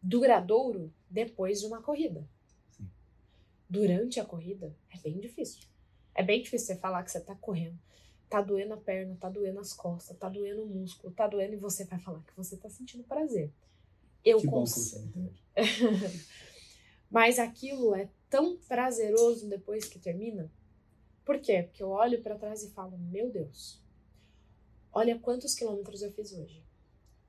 duradouro 0.02 0.94
depois 1.10 1.62
de 1.62 1.66
uma 1.66 1.82
corrida 1.82 2.28
durante 3.70 4.20
a 4.20 4.26
corrida 4.26 4.76
é 4.90 4.98
bem 5.00 5.20
difícil. 5.20 5.68
É 6.16 6.24
bem 6.24 6.42
difícil 6.42 6.68
você 6.68 6.76
falar 6.80 7.04
que 7.04 7.12
você 7.12 7.20
tá 7.20 7.36
correndo. 7.36 7.78
Tá 8.30 8.42
doendo 8.42 8.74
a 8.74 8.78
perna, 8.78 9.16
tá 9.20 9.30
doendo 9.30 9.60
as 9.60 9.74
costas, 9.74 10.18
tá 10.18 10.28
doendo 10.28 10.64
o 10.64 10.68
músculo, 10.68 11.14
tá 11.14 11.28
doendo 11.28 11.54
e 11.54 11.58
você 11.58 11.86
vai 11.86 12.00
falar 12.00 12.22
que 12.24 12.36
você 12.36 12.58
tá 12.58 12.70
sentindo 12.70 13.04
prazer. 13.04 13.52
Eu 14.24 14.42
consigo. 14.44 15.32
Mas 17.10 17.40
aquilo 17.40 17.96
é 17.96 18.10
tão 18.30 18.58
prazeroso 18.58 19.48
depois 19.48 19.86
que 19.86 20.00
termina. 20.00 20.52
Por 21.26 21.40
quê? 21.40 21.64
Porque 21.64 21.84
eu 21.84 21.90
olho 21.90 22.22
para 22.22 22.38
trás 22.38 22.64
e 22.64 22.72
falo: 22.72 22.98
Meu 22.98 23.30
Deus, 23.30 23.82
olha 24.92 25.20
quantos 25.20 25.54
quilômetros 25.54 26.02
eu 26.02 26.12
fiz 26.12 26.32
hoje. 26.34 26.64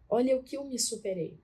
Olha 0.08 0.36
o 0.36 0.42
que 0.42 0.56
eu 0.56 0.64
me 0.64 0.78
superei. 0.78 1.38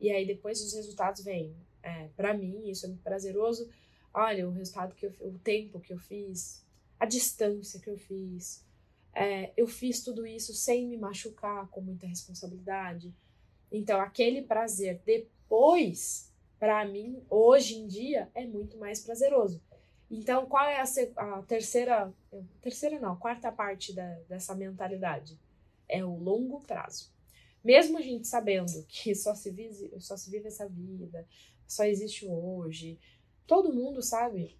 E 0.00 0.10
aí 0.10 0.26
depois 0.26 0.60
os 0.60 0.72
resultados 0.72 1.22
vêm. 1.22 1.54
É, 1.82 2.08
para 2.16 2.32
mim, 2.32 2.68
isso 2.68 2.86
é 2.86 2.88
muito 2.88 3.02
prazeroso 3.02 3.68
olha 4.14 4.48
o 4.48 4.52
resultado 4.52 4.94
que 4.94 5.06
eu, 5.06 5.12
o 5.20 5.38
tempo 5.40 5.80
que 5.80 5.92
eu 5.92 5.98
fiz, 5.98 6.64
a 6.98 7.04
distância 7.04 7.80
que 7.80 7.90
eu 7.90 7.98
fiz. 7.98 8.64
É, 9.12 9.52
eu 9.56 9.66
fiz 9.66 10.02
tudo 10.02 10.26
isso 10.26 10.54
sem 10.54 10.86
me 10.86 10.96
machucar, 10.96 11.68
com 11.68 11.80
muita 11.80 12.06
responsabilidade. 12.06 13.12
Então, 13.70 14.00
aquele 14.00 14.42
prazer 14.42 15.02
depois, 15.04 16.32
para 16.58 16.84
mim, 16.86 17.22
hoje 17.28 17.76
em 17.76 17.86
dia, 17.86 18.30
é 18.34 18.46
muito 18.46 18.78
mais 18.78 19.00
prazeroso. 19.00 19.60
Então, 20.10 20.46
qual 20.46 20.64
é 20.66 20.80
a, 20.80 20.84
a 21.16 21.42
terceira, 21.42 22.12
terceira 22.60 23.00
não, 23.00 23.16
quarta 23.16 23.50
parte 23.50 23.92
da, 23.92 24.08
dessa 24.28 24.54
mentalidade? 24.54 25.38
É 25.88 26.04
o 26.04 26.16
longo 26.16 26.60
prazo. 26.60 27.12
Mesmo 27.62 27.98
a 27.98 28.00
gente 28.02 28.28
sabendo 28.28 28.84
que 28.86 29.14
só 29.14 29.34
se 29.34 29.50
vive, 29.50 29.92
só 29.98 30.16
se 30.16 30.30
vive 30.30 30.48
essa 30.48 30.68
vida, 30.68 31.26
só 31.66 31.84
existe 31.84 32.26
o 32.26 32.32
hoje, 32.32 32.98
todo 33.46 33.72
mundo 33.72 34.02
sabe 34.02 34.58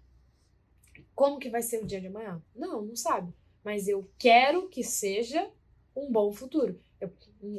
como 1.13 1.39
que 1.39 1.49
vai 1.49 1.61
ser 1.61 1.81
o 1.81 1.85
dia 1.85 2.01
de 2.01 2.07
amanhã? 2.07 2.41
Não, 2.55 2.81
não 2.81 2.95
sabe. 2.95 3.33
Mas 3.63 3.87
eu 3.87 4.09
quero 4.17 4.67
que 4.69 4.83
seja 4.83 5.49
um 5.95 6.11
bom 6.11 6.31
futuro. 6.33 6.79
Eu 6.99 7.11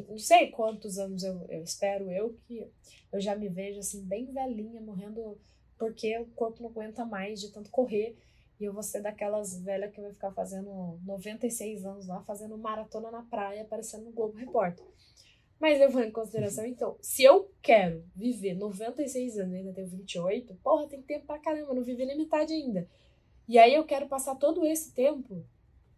não 0.09 0.19
sei 0.19 0.51
quantos 0.51 0.99
anos 0.99 1.23
eu, 1.23 1.45
eu 1.49 1.63
espero 1.63 2.11
eu 2.11 2.39
que 2.47 2.67
eu 3.13 3.21
já 3.21 3.37
me 3.37 3.49
vejo 3.49 3.81
assim 3.81 4.03
bem 4.03 4.33
velhinha, 4.33 4.81
morrendo 4.81 5.39
porque 5.79 6.19
o 6.19 6.27
corpo 6.27 6.63
não 6.63 6.71
aguenta 6.71 7.05
mais 7.05 7.41
de 7.41 7.53
tanto 7.53 7.71
correr. 7.71 8.17
E 8.59 8.65
eu 8.65 8.73
vou 8.73 8.83
ser 8.83 9.03
daquelas 9.03 9.59
velhas 9.63 9.93
que 9.93 10.01
vai 10.01 10.13
ficar 10.13 10.33
fazendo 10.33 10.99
96 11.05 11.85
anos 11.85 12.07
lá, 12.07 12.23
fazendo 12.23 12.57
maratona 12.57 13.11
na 13.11 13.23
praia, 13.23 13.63
aparecendo 13.63 14.05
no 14.05 14.13
Globo 14.13 14.39
Repórter. 14.39 14.87
Mas 15.59 15.79
levando 15.79 16.07
em 16.07 16.13
consideração, 16.13 16.65
então, 16.65 16.97
se 17.01 17.23
eu 17.23 17.51
quero 17.63 18.05
viver 18.15 18.55
96 18.55 19.39
anos 19.39 19.55
ainda 19.55 19.73
tenho 19.73 19.89
28, 19.89 20.55
porra, 20.57 20.87
tem 20.87 21.03
tempo 21.03 21.27
pra 21.27 21.39
caramba, 21.39 21.75
não 21.75 21.83
vivi 21.83 22.05
nem 22.07 22.17
metade 22.17 22.53
ainda. 22.53 22.89
E 23.49 23.59
aí 23.59 23.75
eu 23.75 23.85
quero 23.85 24.09
passar 24.09 24.35
todo 24.37 24.67
esse 24.67 24.93
tempo 24.93 25.45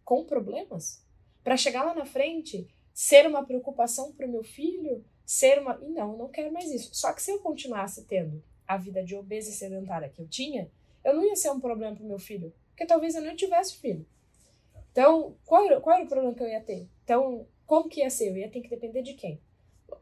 com 0.03 0.23
problemas 0.23 1.05
para 1.43 1.57
chegar 1.57 1.83
lá 1.83 1.93
na 1.93 2.05
frente 2.05 2.67
ser 2.99 3.25
uma 3.25 3.45
preocupação 3.45 4.11
para 4.11 4.25
o 4.25 4.29
meu 4.29 4.43
filho, 4.43 5.05
ser 5.25 5.57
uma. 5.57 5.79
E 5.81 5.87
não, 5.87 6.17
não 6.17 6.27
quero 6.27 6.51
mais 6.51 6.69
isso. 6.69 6.93
Só 6.93 7.13
que 7.13 7.23
se 7.23 7.31
eu 7.31 7.39
continuasse 7.39 8.03
tendo 8.03 8.43
a 8.67 8.75
vida 8.75 9.01
de 9.01 9.15
obesa 9.15 9.49
e 9.49 9.53
sedentária 9.53 10.09
que 10.09 10.21
eu 10.21 10.27
tinha, 10.27 10.69
eu 11.05 11.13
não 11.13 11.23
ia 11.23 11.37
ser 11.37 11.49
um 11.49 11.61
problema 11.61 11.95
para 11.95 12.03
o 12.03 12.07
meu 12.07 12.19
filho, 12.19 12.53
porque 12.71 12.85
talvez 12.85 13.15
eu 13.15 13.21
não 13.21 13.37
tivesse 13.37 13.77
filho. 13.77 14.05
Então, 14.91 15.37
qual 15.45 15.65
era, 15.65 15.79
qual 15.79 15.95
era 15.95 16.03
o 16.03 16.09
problema 16.09 16.35
que 16.35 16.43
eu 16.43 16.49
ia 16.49 16.59
ter? 16.59 16.89
Então, 17.05 17.47
como 17.65 17.87
que 17.87 18.01
ia 18.01 18.09
ser? 18.09 18.31
Eu 18.31 18.37
ia 18.37 18.51
ter 18.51 18.59
que 18.59 18.69
depender 18.69 19.01
de 19.01 19.13
quem? 19.13 19.39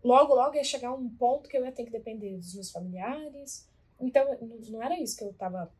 Logo, 0.04 0.34
logo 0.34 0.56
ia 0.56 0.64
chegar 0.64 0.92
um 0.92 1.08
ponto 1.08 1.48
que 1.48 1.56
eu 1.56 1.64
ia 1.64 1.72
ter 1.72 1.86
que 1.86 1.92
depender 1.92 2.36
dos 2.36 2.56
meus 2.56 2.72
familiares. 2.72 3.70
Então, 4.00 4.26
não 4.70 4.82
era 4.82 5.00
isso 5.00 5.16
que 5.16 5.24
eu 5.24 5.30
estava 5.30 5.72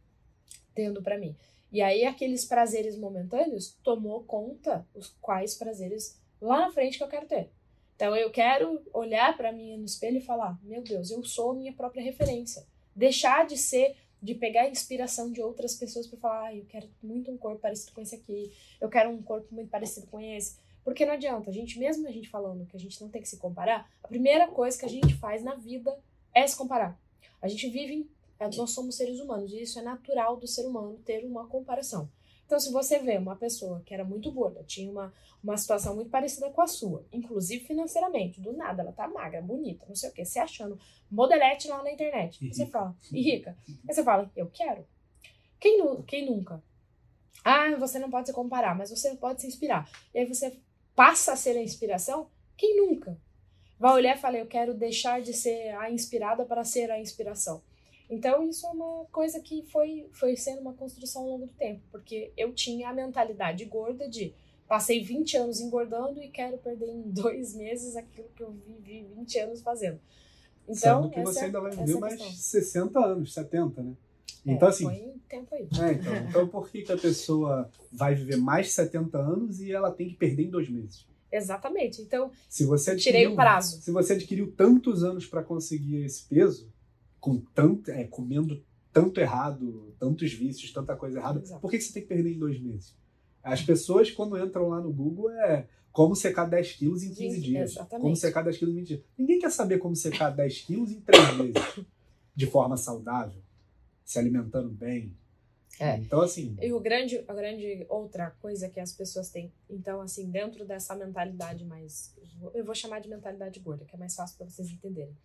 tendo 0.76 1.02
para 1.02 1.18
mim. 1.18 1.36
E 1.72 1.82
aí 1.82 2.06
aqueles 2.06 2.46
prazeres 2.46 2.96
momentâneos 2.96 3.76
tomou 3.84 4.24
conta 4.24 4.88
os 4.94 5.10
quais 5.20 5.56
prazeres 5.56 6.22
lá 6.42 6.60
na 6.60 6.72
frente 6.72 6.98
que 6.98 7.04
eu 7.04 7.08
quero 7.08 7.28
ter. 7.28 7.50
Então 7.96 8.16
eu 8.16 8.30
quero 8.30 8.82
olhar 8.94 9.36
para 9.36 9.52
mim 9.52 9.78
no 9.78 9.86
espelho 9.86 10.18
e 10.18 10.22
falar: 10.22 10.60
"Meu 10.64 10.82
Deus, 10.82 11.10
eu 11.10 11.24
sou 11.24 11.54
minha 11.54 11.74
própria 11.74 12.04
referência". 12.04 12.66
Deixar 12.96 13.46
de 13.46 13.58
ser 13.58 13.96
de 14.22 14.34
pegar 14.34 14.68
inspiração 14.68 15.32
de 15.32 15.42
outras 15.42 15.76
pessoas 15.76 16.08
para 16.08 16.20
falar: 16.20 16.48
ah, 16.48 16.56
"Eu 16.56 16.66
quero 16.66 16.90
muito 17.02 17.32
um 17.32 17.38
corpo 17.38 17.60
parecido 17.60 17.92
com 17.94 18.02
esse 18.02 18.16
aqui. 18.16 18.52
Eu 18.80 18.90
quero 18.90 19.10
um 19.10 19.22
corpo 19.22 19.54
muito 19.54 19.70
parecido 19.70 20.08
com 20.08 20.20
esse". 20.20 20.58
Porque 20.84 21.06
não 21.06 21.14
adianta, 21.14 21.50
a 21.50 21.54
gente 21.54 21.78
mesmo 21.78 22.08
a 22.08 22.12
gente 22.12 22.30
falando 22.30 22.66
que 22.66 22.78
a 22.78 22.80
gente 22.80 23.02
não 23.02 23.10
tem 23.10 23.22
que 23.22 23.28
se 23.28 23.38
comparar, 23.38 23.92
a 24.02 24.08
primeira 24.08 24.48
coisa 24.48 24.78
que 24.78 24.86
a 24.86 24.90
gente 24.90 25.14
faz 25.16 25.44
na 25.44 25.56
vida 25.56 26.00
é 26.34 26.48
se 26.48 26.56
comparar. 26.56 26.98
A 27.42 27.48
gente 27.48 27.68
vive 27.68 28.10
nós 28.40 28.72
somos 28.72 28.96
seres 28.96 29.20
humanos 29.20 29.52
e 29.52 29.62
isso 29.62 29.80
é 29.80 29.82
natural 29.82 30.38
do 30.38 30.48
ser 30.48 30.66
humano 30.66 31.00
ter 31.04 31.26
uma 31.26 31.48
comparação. 31.48 32.10
Então, 32.48 32.62
se 32.62 32.72
você 32.72 32.98
vê 33.00 33.18
uma 33.18 33.36
pessoa 33.36 33.82
que 33.86 33.94
era 33.94 34.06
muito 34.06 34.32
gorda, 34.32 34.64
tinha 34.64 34.90
uma, 34.90 35.14
uma 35.44 35.58
situação 35.58 35.94
muito 35.94 36.10
parecida 36.10 36.50
com 36.50 36.62
a 36.62 36.68
sua, 36.68 37.06
inclusive 37.12 37.66
financeiramente, 37.66 38.40
do 38.40 38.54
nada, 38.54 38.82
ela 38.82 38.94
tá 38.94 39.06
magra, 39.06 39.42
bonita, 39.42 39.86
não 39.86 39.96
sei 39.96 40.10
o 40.10 40.14
que, 40.14 40.24
se 40.24 40.40
achando 40.40 40.80
modelete 41.12 41.68
lá 41.68 41.84
na 41.84 41.92
internet. 41.92 42.44
E 42.44 42.54
você 42.54 42.66
fala, 42.66 42.96
e 43.12 43.22
rica. 43.22 43.58
Aí 43.68 43.94
você 43.94 44.02
fala, 44.02 44.32
eu 44.34 44.50
quero. 44.50 44.88
Quem, 45.60 46.02
quem 46.04 46.26
nunca? 46.26 46.64
Ah, 47.44 47.76
você 47.76 48.00
não 48.00 48.10
pode 48.10 48.28
se 48.28 48.34
comparar, 48.34 48.78
mas 48.78 48.92
você 48.92 49.14
pode 49.16 49.42
se 49.42 49.48
inspirar. 49.48 49.90
E 50.14 50.20
aí 50.20 50.26
você 50.26 50.58
passa 50.96 51.34
a 51.34 51.36
ser 51.36 51.58
a 51.58 51.62
inspiração. 51.62 52.30
Quem 52.56 52.78
nunca? 52.78 53.20
Vai 53.78 53.92
olhar 53.92 54.16
e 54.16 54.20
falar, 54.20 54.38
eu 54.38 54.48
quero 54.48 54.74
deixar 54.74 55.22
de 55.22 55.34
ser 55.34 55.76
a 55.76 55.92
inspirada 55.92 56.46
para 56.46 56.64
ser 56.64 56.90
a 56.92 57.00
inspiração. 57.00 57.62
Então, 58.10 58.48
isso 58.48 58.66
é 58.66 58.70
uma 58.70 59.06
coisa 59.12 59.40
que 59.40 59.64
foi, 59.64 60.08
foi 60.14 60.36
sendo 60.38 60.62
uma 60.62 60.74
construção 60.74 61.24
ao 61.24 61.30
longo 61.30 61.48
do 61.48 61.54
tempo, 61.54 61.82
porque 61.92 62.32
eu 62.38 62.54
tinha 62.54 62.90
a 62.90 62.94
mentalidade 62.94 63.66
gorda 63.66 64.08
de 64.10 64.34
passei 64.68 65.04
20 65.04 65.38
anos 65.38 65.60
engordando 65.60 66.22
e 66.22 66.30
quero 66.30 66.58
perder 66.58 66.88
em 66.88 67.02
dois 67.12 67.54
meses 67.54 67.96
aquilo 67.96 68.30
que 68.36 68.44
eu 68.44 68.52
vivi 68.52 69.08
20 69.16 69.40
anos 69.40 69.62
fazendo. 69.62 70.00
Então, 70.68 71.04
Sendo 71.04 71.14
que 71.14 71.22
você 71.22 71.40
é, 71.40 71.44
ainda 71.44 71.62
vai 71.62 71.72
viver 71.72 72.00
mais 72.00 72.16
questão. 72.16 72.32
60 72.32 73.00
anos, 73.00 73.34
70, 73.34 73.82
né? 73.82 73.94
É, 74.46 74.52
então, 74.52 74.68
assim. 74.68 74.84
Foi 74.84 75.14
tempo 75.30 75.56
aí. 75.56 75.62
É, 75.62 75.92
então, 75.94 76.16
então, 76.30 76.48
por 76.48 76.70
que, 76.70 76.82
que 76.82 76.92
a 76.92 76.98
pessoa 76.98 77.70
vai 77.92 78.16
viver 78.16 78.38
mais 78.38 78.72
70 78.72 79.18
anos 79.18 79.62
e 79.62 79.72
ela 79.72 79.92
tem 79.92 80.10
que 80.10 80.16
perder 80.16 80.44
em 80.44 80.50
dois 80.50 80.70
meses? 80.70 81.06
Exatamente. 81.32 82.02
Então, 82.02 82.32
se 82.50 82.66
você 82.66 82.96
tirei 82.96 83.28
o 83.28 83.36
prazo. 83.36 83.82
Se 83.82 83.92
você 83.92 84.14
adquiriu 84.14 84.52
tantos 84.52 85.04
anos 85.04 85.26
para 85.26 85.44
conseguir 85.44 86.04
esse 86.04 86.24
peso, 86.24 86.70
com 87.28 87.42
tanto, 87.54 87.92
é, 87.92 88.06
comendo 88.06 88.64
tanto 88.94 89.20
errado, 89.20 89.94
tantos 90.00 90.32
vícios, 90.32 90.72
tanta 90.72 90.96
coisa 90.96 91.20
errada, 91.20 91.42
Exato. 91.42 91.60
por 91.60 91.70
que, 91.70 91.78
você 91.78 91.92
tem 91.92 92.04
que 92.04 92.08
perder 92.08 92.32
em 92.32 92.40
dois 92.40 92.58
meses? 92.58 92.96
As 93.44 93.62
pessoas, 93.62 94.10
quando 94.10 94.42
entram 94.42 94.70
lá 94.70 94.80
no 94.80 94.94
Google, 94.94 95.30
é 95.32 95.68
como 95.92 96.16
secar 96.16 96.46
10 96.46 96.74
quilos 96.74 97.04
em 97.04 97.14
15 97.14 97.42
dias. 97.42 97.72
Exatamente. 97.72 98.02
Como 98.02 98.16
secar 98.16 98.44
10 98.44 98.58
quilos 98.58 98.74
em 98.74 98.78
20 98.78 98.88
dias. 98.88 99.02
Ninguém 99.18 99.40
quer 99.40 99.52
saber 99.52 99.78
como 99.78 99.94
secar 99.94 100.30
10 100.30 100.62
quilos 100.62 100.92
em 100.92 101.02
3 101.02 101.38
meses. 101.38 101.86
De 102.34 102.46
forma 102.46 102.78
saudável, 102.78 103.42
se 104.06 104.20
alimentando 104.20 104.70
bem. 104.70 105.14
É. 105.80 105.98
Então, 105.98 106.22
assim. 106.22 106.56
E 106.62 106.72
o 106.72 106.80
grande, 106.80 107.24
a 107.28 107.34
grande 107.34 107.86
outra 107.90 108.32
coisa 108.40 108.70
que 108.70 108.80
as 108.80 108.94
pessoas 108.94 109.30
têm. 109.30 109.52
Então, 109.70 110.00
assim, 110.02 110.30
dentro 110.30 110.66
dessa 110.66 110.96
mentalidade 110.96 111.66
mais. 111.66 112.16
Eu 112.54 112.64
vou 112.64 112.76
chamar 112.76 113.00
de 113.00 113.10
mentalidade 113.10 113.60
gorda, 113.60 113.84
que 113.84 113.96
é 113.96 114.00
mais 114.00 114.16
fácil 114.16 114.38
para 114.38 114.48
vocês 114.48 114.70
entenderem 114.70 115.16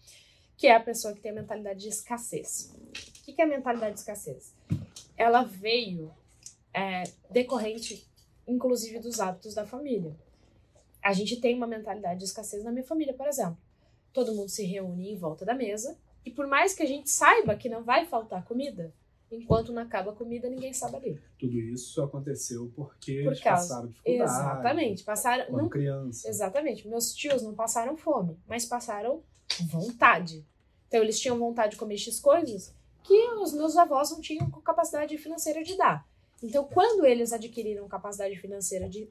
que 0.62 0.68
é 0.68 0.76
a 0.76 0.80
pessoa 0.80 1.12
que 1.12 1.20
tem 1.20 1.32
a 1.32 1.34
mentalidade 1.34 1.80
de 1.80 1.88
escassez. 1.88 2.72
O 2.72 3.24
que 3.24 3.34
é 3.36 3.44
a 3.44 3.48
mentalidade 3.48 3.94
de 3.94 3.98
escassez? 3.98 4.54
Ela 5.16 5.42
veio 5.42 6.14
é, 6.72 7.02
decorrente, 7.28 8.08
inclusive, 8.46 9.00
dos 9.00 9.18
hábitos 9.18 9.54
da 9.54 9.66
família. 9.66 10.14
A 11.02 11.12
gente 11.12 11.40
tem 11.40 11.56
uma 11.56 11.66
mentalidade 11.66 12.20
de 12.20 12.26
escassez 12.26 12.62
na 12.62 12.70
minha 12.70 12.84
família, 12.84 13.12
por 13.12 13.26
exemplo. 13.26 13.58
Todo 14.12 14.36
mundo 14.36 14.50
se 14.50 14.64
reúne 14.64 15.10
em 15.10 15.16
volta 15.16 15.44
da 15.44 15.52
mesa 15.52 15.98
e 16.24 16.30
por 16.30 16.46
mais 16.46 16.74
que 16.74 16.84
a 16.84 16.86
gente 16.86 17.10
saiba 17.10 17.56
que 17.56 17.68
não 17.68 17.82
vai 17.82 18.06
faltar 18.06 18.44
comida, 18.44 18.94
enquanto 19.32 19.72
não 19.72 19.82
acaba 19.82 20.12
a 20.12 20.14
comida, 20.14 20.48
ninguém 20.48 20.72
sabe 20.72 20.94
ali. 20.94 21.20
Tudo 21.40 21.58
isso 21.58 22.00
aconteceu 22.00 22.70
porque 22.76 23.24
por 23.24 23.32
eles 23.32 23.40
causa, 23.40 23.62
passaram 23.62 23.88
dificuldade. 23.88 24.30
Exatamente, 24.30 25.02
passaram 25.02 25.46
quando 25.46 25.62
não, 25.62 25.68
criança. 25.68 26.28
Exatamente. 26.28 26.86
Meus 26.86 27.12
tios 27.12 27.42
não 27.42 27.52
passaram 27.52 27.96
fome, 27.96 28.38
mas 28.46 28.64
passaram 28.64 29.24
vontade. 29.68 30.46
Então, 30.92 31.02
eles 31.02 31.18
tinham 31.18 31.38
vontade 31.38 31.70
de 31.70 31.78
comer 31.78 31.96
X 31.96 32.20
coisas 32.20 32.70
que 33.02 33.28
os 33.40 33.54
meus 33.54 33.78
avós 33.78 34.10
não 34.10 34.20
tinham 34.20 34.50
capacidade 34.60 35.16
financeira 35.16 35.64
de 35.64 35.74
dar. 35.74 36.06
Então, 36.42 36.64
quando 36.64 37.06
eles 37.06 37.32
adquiriram 37.32 37.88
capacidade 37.88 38.36
financeira 38.36 38.86
de, 38.90 39.08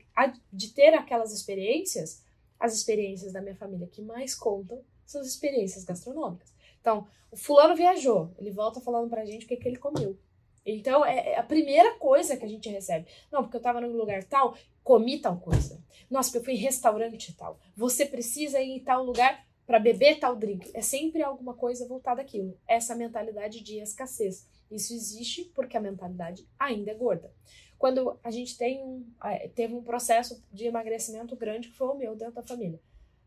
de 0.54 0.68
ter 0.68 0.94
aquelas 0.94 1.34
experiências, 1.34 2.22
as 2.60 2.76
experiências 2.76 3.34
da 3.34 3.42
minha 3.42 3.56
família 3.56 3.88
que 3.88 4.00
mais 4.00 4.36
contam 4.36 4.80
são 5.08 5.22
as 5.22 5.28
experiências 5.28 5.84
gastronômicas. 5.84 6.54
Então, 6.80 7.08
o 7.32 7.36
fulano 7.36 7.76
viajou, 7.76 8.30
ele 8.38 8.52
volta 8.52 8.80
falando 8.80 9.10
pra 9.10 9.26
gente 9.26 9.46
o 9.46 9.48
que, 9.48 9.58
que 9.58 9.68
ele 9.68 9.78
comeu. 9.78 10.16
Então, 10.64 11.04
é, 11.04 11.30
é 11.30 11.40
a 11.40 11.44
primeira 11.44 11.96
coisa 11.96 12.38
que 12.38 12.46
a 12.46 12.48
gente 12.48 12.70
recebe. 12.70 13.08
Não, 13.32 13.42
porque 13.42 13.58
eu 13.58 13.62
tava 13.62 13.82
num 13.82 13.98
lugar 13.98 14.24
tal, 14.26 14.56
comi 14.84 15.20
tal 15.20 15.40
coisa. 15.40 15.82
Nossa, 16.12 16.30
porque 16.30 16.38
eu 16.38 16.44
fui 16.44 16.54
em 16.54 16.58
restaurante 16.58 17.36
tal. 17.36 17.60
Você 17.76 18.06
precisa 18.06 18.62
ir 18.62 18.70
em 18.70 18.80
tal 18.80 19.04
lugar 19.04 19.50
para 19.72 19.80
beber 19.80 20.20
tal 20.20 20.36
drink. 20.36 20.70
É 20.74 20.82
sempre 20.82 21.24
alguma 21.24 21.54
coisa 21.54 21.88
voltada 21.88 22.22
àquilo. 22.22 22.60
Essa 22.68 22.94
mentalidade 22.94 23.64
de 23.64 23.80
escassez. 23.80 24.46
Isso 24.70 24.94
existe 24.94 25.46
porque 25.56 25.78
a 25.78 25.80
mentalidade 25.80 26.46
ainda 26.60 26.92
é 26.92 26.94
gorda. 26.94 27.34
Quando 27.80 28.20
a 28.22 28.30
gente 28.30 28.58
tem 28.58 28.84
um, 28.84 29.10
teve 29.56 29.74
um 29.74 29.82
processo 29.82 30.44
de 30.52 30.66
emagrecimento 30.66 31.38
grande, 31.38 31.70
que 31.70 31.78
foi 31.78 31.88
o 31.88 31.96
meu 31.96 32.18
dentro 32.18 32.34
da 32.34 32.44
família. 32.44 32.82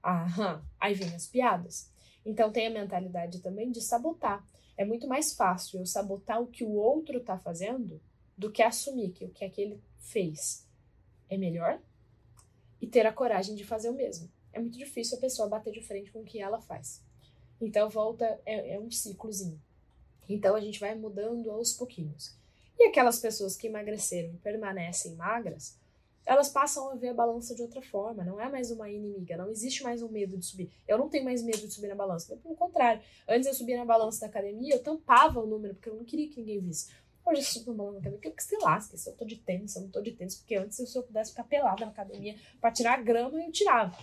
Aham, 0.04 0.62
aí 0.78 0.92
vem 0.92 1.14
as 1.14 1.26
piadas. 1.26 1.90
Então 2.26 2.52
tem 2.52 2.66
a 2.66 2.70
mentalidade 2.70 3.40
também 3.40 3.70
de 3.70 3.80
sabotar. 3.80 4.46
É 4.76 4.84
muito 4.84 5.08
mais 5.08 5.32
fácil 5.32 5.80
eu 5.80 5.86
sabotar 5.86 6.42
o 6.42 6.46
que 6.46 6.62
o 6.62 6.74
outro 6.74 7.20
está 7.20 7.38
fazendo 7.38 8.02
do 8.36 8.52
que 8.52 8.62
assumir 8.62 9.12
que 9.12 9.24
o 9.24 9.30
que 9.30 9.46
aquele 9.46 9.82
fez 9.96 10.68
é 11.30 11.38
melhor 11.38 11.80
e 12.82 12.86
ter 12.86 13.06
a 13.06 13.12
coragem 13.14 13.54
de 13.54 13.64
fazer 13.64 13.88
o 13.88 13.94
mesmo 13.94 14.33
é 14.54 14.60
muito 14.60 14.78
difícil 14.78 15.18
a 15.18 15.20
pessoa 15.20 15.48
bater 15.48 15.72
de 15.72 15.82
frente 15.82 16.10
com 16.10 16.20
o 16.20 16.24
que 16.24 16.40
ela 16.40 16.60
faz. 16.60 17.02
Então, 17.60 17.88
volta, 17.90 18.40
é, 18.46 18.74
é 18.74 18.80
um 18.80 18.90
ciclozinho. 18.90 19.60
Então, 20.28 20.54
a 20.54 20.60
gente 20.60 20.80
vai 20.80 20.94
mudando 20.94 21.50
aos 21.50 21.72
pouquinhos. 21.72 22.36
E 22.78 22.88
aquelas 22.88 23.18
pessoas 23.18 23.56
que 23.56 23.66
emagreceram 23.66 24.34
e 24.34 24.38
permanecem 24.38 25.14
magras, 25.14 25.78
elas 26.26 26.48
passam 26.48 26.90
a 26.90 26.94
ver 26.94 27.08
a 27.08 27.14
balança 27.14 27.54
de 27.54 27.62
outra 27.62 27.82
forma. 27.82 28.24
Não 28.24 28.40
é 28.40 28.48
mais 28.48 28.70
uma 28.70 28.88
inimiga, 28.90 29.36
não 29.36 29.50
existe 29.50 29.82
mais 29.82 30.02
um 30.02 30.08
medo 30.08 30.36
de 30.38 30.46
subir. 30.46 30.70
Eu 30.88 30.98
não 30.98 31.08
tenho 31.08 31.24
mais 31.24 31.42
medo 31.42 31.58
de 31.58 31.70
subir 31.70 31.88
na 31.88 31.94
balança. 31.94 32.36
Pelo 32.36 32.56
contrário, 32.56 33.02
antes 33.28 33.46
eu 33.46 33.54
subia 33.54 33.76
na 33.76 33.84
balança 33.84 34.20
da 34.20 34.26
academia, 34.26 34.74
eu 34.74 34.82
tampava 34.82 35.40
o 35.40 35.46
número, 35.46 35.74
porque 35.74 35.88
eu 35.88 35.94
não 35.94 36.04
queria 36.04 36.28
que 36.28 36.38
ninguém 36.38 36.60
visse. 36.60 36.92
Hoje 37.26 37.40
eu 37.40 37.44
subo 37.44 37.72
na 37.72 37.78
balança 37.78 38.00
da 38.00 38.08
academia, 38.08 38.36
que 38.36 38.42
se 38.42 38.56
lasque, 38.58 38.98
se 38.98 39.08
eu 39.08 39.14
tô 39.14 39.24
de 39.24 39.36
tênis, 39.36 39.72
se 39.72 39.78
eu 39.78 39.82
não 39.82 39.90
tô 39.90 40.00
de 40.00 40.12
tênis, 40.12 40.36
porque 40.36 40.56
antes, 40.56 40.76
se 40.76 40.98
eu 40.98 41.02
pudesse 41.02 41.30
ficar 41.30 41.44
pelada 41.44 41.84
na 41.84 41.90
academia 41.90 42.36
para 42.60 42.70
tirar 42.70 42.98
a 42.98 43.02
grama, 43.02 43.42
eu 43.42 43.52
tirava. 43.52 43.96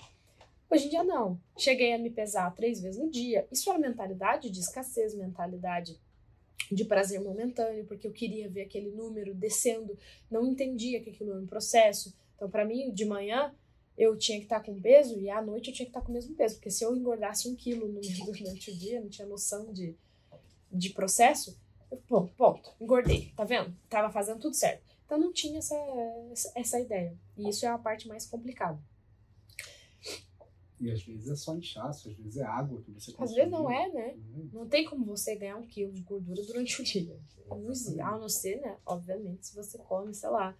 Hoje 0.71 0.85
em 0.85 0.89
dia, 0.89 1.03
não. 1.03 1.37
Cheguei 1.57 1.91
a 1.91 1.97
me 1.97 2.09
pesar 2.09 2.49
três 2.55 2.79
vezes 2.79 2.97
no 2.97 3.09
dia. 3.09 3.45
Isso 3.51 3.69
era 3.69 3.77
mentalidade 3.77 4.49
de 4.49 4.61
escassez, 4.61 5.13
mentalidade 5.13 5.99
de 6.71 6.85
prazer 6.85 7.19
momentâneo, 7.19 7.85
porque 7.85 8.07
eu 8.07 8.13
queria 8.13 8.49
ver 8.49 8.61
aquele 8.61 8.89
número 8.89 9.35
descendo, 9.35 9.97
não 10.29 10.45
entendia 10.45 11.01
que 11.01 11.09
aquilo 11.09 11.31
era 11.31 11.41
um 11.41 11.45
processo. 11.45 12.15
Então, 12.37 12.49
para 12.49 12.63
mim, 12.63 12.89
de 12.93 13.03
manhã, 13.03 13.53
eu 13.97 14.17
tinha 14.17 14.37
que 14.37 14.45
estar 14.45 14.61
com 14.61 14.79
peso 14.79 15.19
e 15.19 15.29
à 15.29 15.41
noite 15.41 15.69
eu 15.69 15.75
tinha 15.75 15.85
que 15.85 15.89
estar 15.89 16.01
com 16.01 16.09
o 16.09 16.13
mesmo 16.13 16.33
peso, 16.35 16.55
porque 16.55 16.71
se 16.71 16.85
eu 16.85 16.95
engordasse 16.95 17.49
um 17.49 17.55
quilo 17.55 17.89
no, 17.89 17.99
durante 18.25 18.71
o 18.71 18.77
dia, 18.77 19.01
não 19.01 19.09
tinha 19.09 19.27
noção 19.27 19.73
de, 19.73 19.93
de 20.71 20.91
processo, 20.91 21.59
bom, 22.07 22.27
ponto, 22.37 22.73
engordei, 22.79 23.33
tá 23.35 23.43
vendo? 23.43 23.75
Tava 23.89 24.09
fazendo 24.09 24.39
tudo 24.39 24.55
certo. 24.55 24.81
Então 25.05 25.19
não 25.19 25.33
tinha 25.33 25.59
essa, 25.59 25.75
essa 26.55 26.79
ideia. 26.79 27.13
E 27.37 27.49
isso 27.49 27.65
é 27.65 27.69
a 27.69 27.77
parte 27.77 28.07
mais 28.07 28.25
complicada. 28.25 28.79
E 30.81 30.89
às 30.89 31.03
vezes 31.03 31.29
é 31.29 31.35
só 31.35 31.55
inchaço, 31.55 32.09
às 32.09 32.15
vezes 32.15 32.37
é 32.37 32.43
água 32.43 32.81
que 32.81 32.89
você 32.89 33.13
Às 33.19 33.31
vezes 33.31 33.51
não 33.51 33.69
é, 33.69 33.87
né? 33.89 34.15
Uhum. 34.15 34.49
Não 34.51 34.67
tem 34.67 34.83
como 34.83 35.05
você 35.05 35.35
ganhar 35.35 35.55
um 35.55 35.67
quilo 35.67 35.93
de 35.93 36.01
gordura 36.01 36.41
durante 36.43 36.81
o 36.81 36.83
dia. 36.83 37.19
Não 37.47 37.69
existe. 37.69 38.01
A 38.01 38.17
não 38.17 38.27
ser, 38.27 38.59
né? 38.59 38.77
Obviamente, 38.83 39.45
se 39.45 39.55
você 39.55 39.77
come, 39.77 40.11
sei 40.15 40.29
lá, 40.31 40.57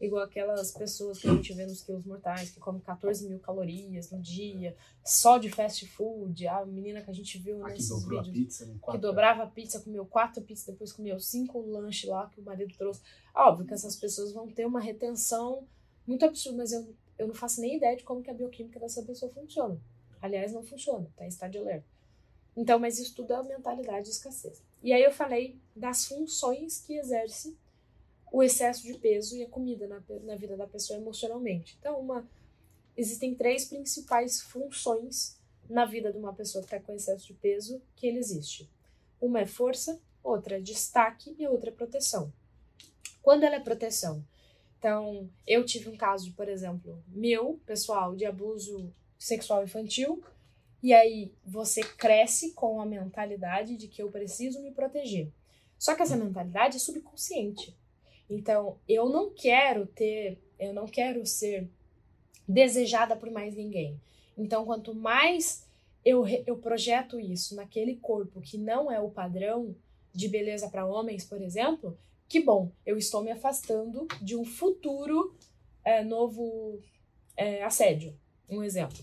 igual 0.00 0.24
aquelas 0.24 0.70
pessoas 0.72 1.18
que 1.18 1.28
a 1.28 1.34
gente 1.34 1.52
vê 1.52 1.66
nos 1.66 1.82
quilos 1.82 2.06
mortais, 2.06 2.50
que 2.50 2.58
comem 2.58 2.80
14 2.80 3.28
mil 3.28 3.38
calorias 3.40 4.10
no 4.10 4.18
dia, 4.22 4.74
só 5.04 5.36
de 5.36 5.50
fast 5.50 5.86
food. 5.86 6.46
A 6.46 6.64
menina 6.64 7.02
que 7.02 7.10
a 7.10 7.14
gente 7.14 7.36
viu 7.36 7.62
ah, 7.62 7.68
nesses 7.68 8.04
que 8.04 8.08
vídeos. 8.08 8.30
Pizza, 8.30 8.78
que 8.90 8.96
dobrava 8.96 9.42
a 9.42 9.46
pizza, 9.46 9.80
comeu 9.80 10.06
quatro 10.06 10.42
pizzas, 10.42 10.64
depois 10.64 10.92
comeu 10.92 11.20
cinco 11.20 11.60
lanches 11.60 12.08
lá 12.08 12.26
que 12.30 12.40
o 12.40 12.44
marido 12.44 12.72
trouxe. 12.78 13.02
Óbvio 13.34 13.66
que 13.66 13.74
essas 13.74 13.96
pessoas 13.96 14.32
vão 14.32 14.48
ter 14.48 14.66
uma 14.66 14.80
retenção 14.80 15.66
muito 16.06 16.24
absurda, 16.24 16.56
mas 16.56 16.72
eu 16.72 16.96
eu 17.18 17.26
não 17.26 17.34
faço 17.34 17.60
nem 17.60 17.76
ideia 17.76 17.96
de 17.96 18.04
como 18.04 18.22
que 18.22 18.30
a 18.30 18.34
bioquímica 18.34 18.78
dessa 18.78 19.02
pessoa 19.02 19.32
funciona. 19.32 19.78
Aliás, 20.22 20.52
não 20.52 20.62
funciona, 20.62 21.06
tá 21.16 21.24
em 21.24 21.28
estado 21.28 21.52
de 21.52 21.58
alerta. 21.58 21.86
Então, 22.56 22.78
mas 22.78 22.98
isso 22.98 23.14
tudo 23.14 23.32
é 23.32 23.36
a 23.36 23.42
mentalidade 23.42 24.06
de 24.06 24.12
escassez. 24.12 24.62
E 24.82 24.92
aí 24.92 25.02
eu 25.02 25.12
falei 25.12 25.56
das 25.74 26.06
funções 26.06 26.80
que 26.80 26.96
exerce 26.96 27.56
o 28.32 28.42
excesso 28.42 28.82
de 28.82 28.94
peso 28.94 29.36
e 29.36 29.42
a 29.42 29.48
comida 29.48 29.86
na, 29.86 30.02
na 30.24 30.36
vida 30.36 30.56
da 30.56 30.66
pessoa 30.66 30.98
emocionalmente. 30.98 31.76
Então, 31.80 31.98
uma, 31.98 32.28
existem 32.96 33.34
três 33.34 33.64
principais 33.64 34.40
funções 34.40 35.36
na 35.68 35.84
vida 35.84 36.12
de 36.12 36.18
uma 36.18 36.32
pessoa 36.32 36.62
que 36.62 36.74
está 36.74 36.84
com 36.84 36.92
excesso 36.94 37.26
de 37.26 37.34
peso 37.34 37.80
que 37.96 38.06
ele 38.06 38.18
existe. 38.18 38.68
Uma 39.20 39.40
é 39.40 39.46
força, 39.46 40.00
outra 40.22 40.56
é 40.56 40.60
destaque 40.60 41.34
e 41.38 41.46
outra 41.46 41.70
é 41.70 41.72
proteção. 41.72 42.32
Quando 43.22 43.44
ela 43.44 43.56
é 43.56 43.60
proteção, 43.60 44.24
então, 44.78 45.28
eu 45.46 45.64
tive 45.64 45.88
um 45.88 45.96
caso, 45.96 46.32
por 46.34 46.48
exemplo, 46.48 47.02
meu, 47.08 47.60
pessoal, 47.66 48.14
de 48.14 48.24
abuso 48.24 48.92
sexual 49.18 49.64
infantil, 49.64 50.22
e 50.80 50.94
aí 50.94 51.32
você 51.44 51.82
cresce 51.82 52.52
com 52.52 52.80
a 52.80 52.86
mentalidade 52.86 53.76
de 53.76 53.88
que 53.88 54.00
eu 54.00 54.10
preciso 54.10 54.62
me 54.62 54.70
proteger. 54.70 55.32
Só 55.76 55.96
que 55.96 56.02
essa 56.02 56.16
mentalidade 56.16 56.76
é 56.76 56.78
subconsciente. 56.78 57.76
Então, 58.30 58.78
eu 58.88 59.08
não 59.08 59.30
quero 59.30 59.86
ter, 59.86 60.38
eu 60.58 60.72
não 60.72 60.86
quero 60.86 61.26
ser 61.26 61.68
desejada 62.46 63.16
por 63.16 63.30
mais 63.30 63.56
ninguém. 63.56 64.00
Então, 64.36 64.64
quanto 64.64 64.94
mais 64.94 65.66
eu, 66.04 66.24
eu 66.46 66.56
projeto 66.56 67.18
isso 67.18 67.56
naquele 67.56 67.96
corpo 67.96 68.40
que 68.40 68.56
não 68.56 68.90
é 68.92 69.00
o 69.00 69.10
padrão 69.10 69.74
de 70.12 70.28
beleza 70.28 70.68
para 70.68 70.86
homens, 70.86 71.24
por 71.24 71.42
exemplo, 71.42 71.98
que 72.28 72.40
bom, 72.40 72.70
eu 72.84 72.98
estou 72.98 73.22
me 73.22 73.30
afastando 73.30 74.06
de 74.20 74.36
um 74.36 74.44
futuro 74.44 75.34
é, 75.82 76.04
novo 76.04 76.78
é, 77.36 77.64
assédio. 77.64 78.18
Um 78.48 78.62
exemplo. 78.62 78.98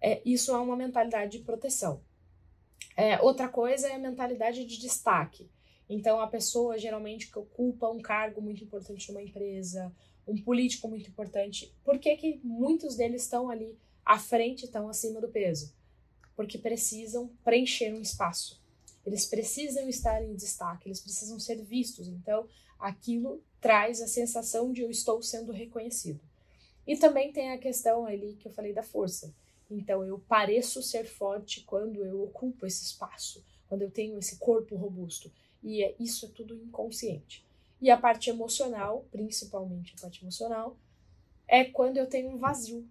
É, 0.00 0.22
isso 0.24 0.52
é 0.52 0.58
uma 0.58 0.76
mentalidade 0.76 1.38
de 1.38 1.44
proteção. 1.44 2.02
É, 2.96 3.20
outra 3.20 3.48
coisa 3.48 3.88
é 3.88 3.94
a 3.94 3.98
mentalidade 3.98 4.64
de 4.64 4.78
destaque. 4.78 5.50
Então, 5.88 6.20
a 6.20 6.26
pessoa 6.26 6.78
geralmente 6.78 7.30
que 7.30 7.38
ocupa 7.38 7.90
um 7.90 8.00
cargo 8.00 8.40
muito 8.40 8.64
importante 8.64 9.10
numa 9.10 9.22
empresa, 9.22 9.94
um 10.26 10.40
político 10.40 10.88
muito 10.88 11.10
importante, 11.10 11.74
por 11.84 11.98
que, 11.98 12.16
que 12.16 12.40
muitos 12.42 12.96
deles 12.96 13.22
estão 13.22 13.50
ali 13.50 13.78
à 14.04 14.18
frente, 14.18 14.64
estão 14.64 14.88
acima 14.88 15.20
do 15.20 15.28
peso? 15.28 15.74
Porque 16.34 16.56
precisam 16.56 17.28
preencher 17.44 17.92
um 17.92 18.00
espaço. 18.00 18.61
Eles 19.04 19.26
precisam 19.26 19.88
estar 19.88 20.22
em 20.22 20.34
destaque, 20.34 20.88
eles 20.88 21.00
precisam 21.00 21.38
ser 21.38 21.62
vistos. 21.62 22.06
Então, 22.08 22.48
aquilo 22.78 23.42
traz 23.60 24.00
a 24.00 24.06
sensação 24.06 24.72
de 24.72 24.82
eu 24.82 24.90
estou 24.90 25.22
sendo 25.22 25.52
reconhecido. 25.52 26.20
E 26.86 26.96
também 26.96 27.32
tem 27.32 27.52
a 27.52 27.58
questão 27.58 28.06
ali 28.06 28.34
que 28.34 28.46
eu 28.46 28.52
falei 28.52 28.72
da 28.72 28.82
força. 28.82 29.34
Então, 29.70 30.04
eu 30.04 30.18
pareço 30.18 30.82
ser 30.82 31.06
forte 31.06 31.62
quando 31.62 32.04
eu 32.04 32.22
ocupo 32.22 32.66
esse 32.66 32.84
espaço, 32.84 33.44
quando 33.68 33.82
eu 33.82 33.90
tenho 33.90 34.18
esse 34.18 34.36
corpo 34.36 34.76
robusto. 34.76 35.32
E 35.62 35.82
é, 35.82 35.94
isso 35.98 36.26
é 36.26 36.28
tudo 36.28 36.54
inconsciente. 36.54 37.44
E 37.80 37.90
a 37.90 37.96
parte 37.96 38.30
emocional, 38.30 39.06
principalmente 39.10 39.94
a 39.96 40.02
parte 40.02 40.22
emocional, 40.22 40.76
é 41.48 41.64
quando 41.64 41.96
eu 41.96 42.06
tenho 42.06 42.30
um 42.30 42.38
vazio, 42.38 42.88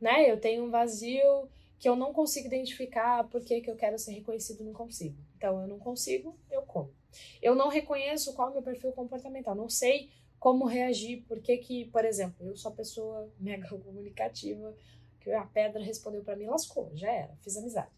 né? 0.00 0.30
Eu 0.30 0.40
tenho 0.40 0.64
um 0.64 0.70
vazio 0.70 1.48
que 1.80 1.88
eu 1.88 1.96
não 1.96 2.12
consigo 2.12 2.46
identificar 2.46 3.24
por 3.24 3.42
que, 3.42 3.62
que 3.62 3.70
eu 3.70 3.74
quero 3.74 3.98
ser 3.98 4.12
reconhecido, 4.12 4.62
não 4.62 4.74
consigo. 4.74 5.16
Então, 5.34 5.62
eu 5.62 5.66
não 5.66 5.78
consigo, 5.78 6.38
eu 6.50 6.60
como. 6.60 6.92
Eu 7.40 7.54
não 7.54 7.68
reconheço 7.68 8.34
qual 8.34 8.48
é 8.48 8.50
o 8.50 8.54
meu 8.54 8.62
perfil 8.62 8.92
comportamental, 8.92 9.54
não 9.54 9.70
sei 9.70 10.10
como 10.38 10.66
reagir, 10.66 11.24
porque 11.26 11.56
que, 11.56 11.86
por 11.86 12.04
exemplo, 12.04 12.46
eu 12.46 12.54
sou 12.54 12.70
a 12.70 12.74
pessoa 12.74 13.32
mega 13.40 13.66
comunicativa, 13.66 14.76
que 15.20 15.32
a 15.32 15.46
pedra 15.46 15.82
respondeu 15.82 16.22
para 16.22 16.36
mim, 16.36 16.46
lascou, 16.46 16.90
já 16.94 17.10
era, 17.10 17.34
fiz 17.40 17.56
amizade. 17.56 17.90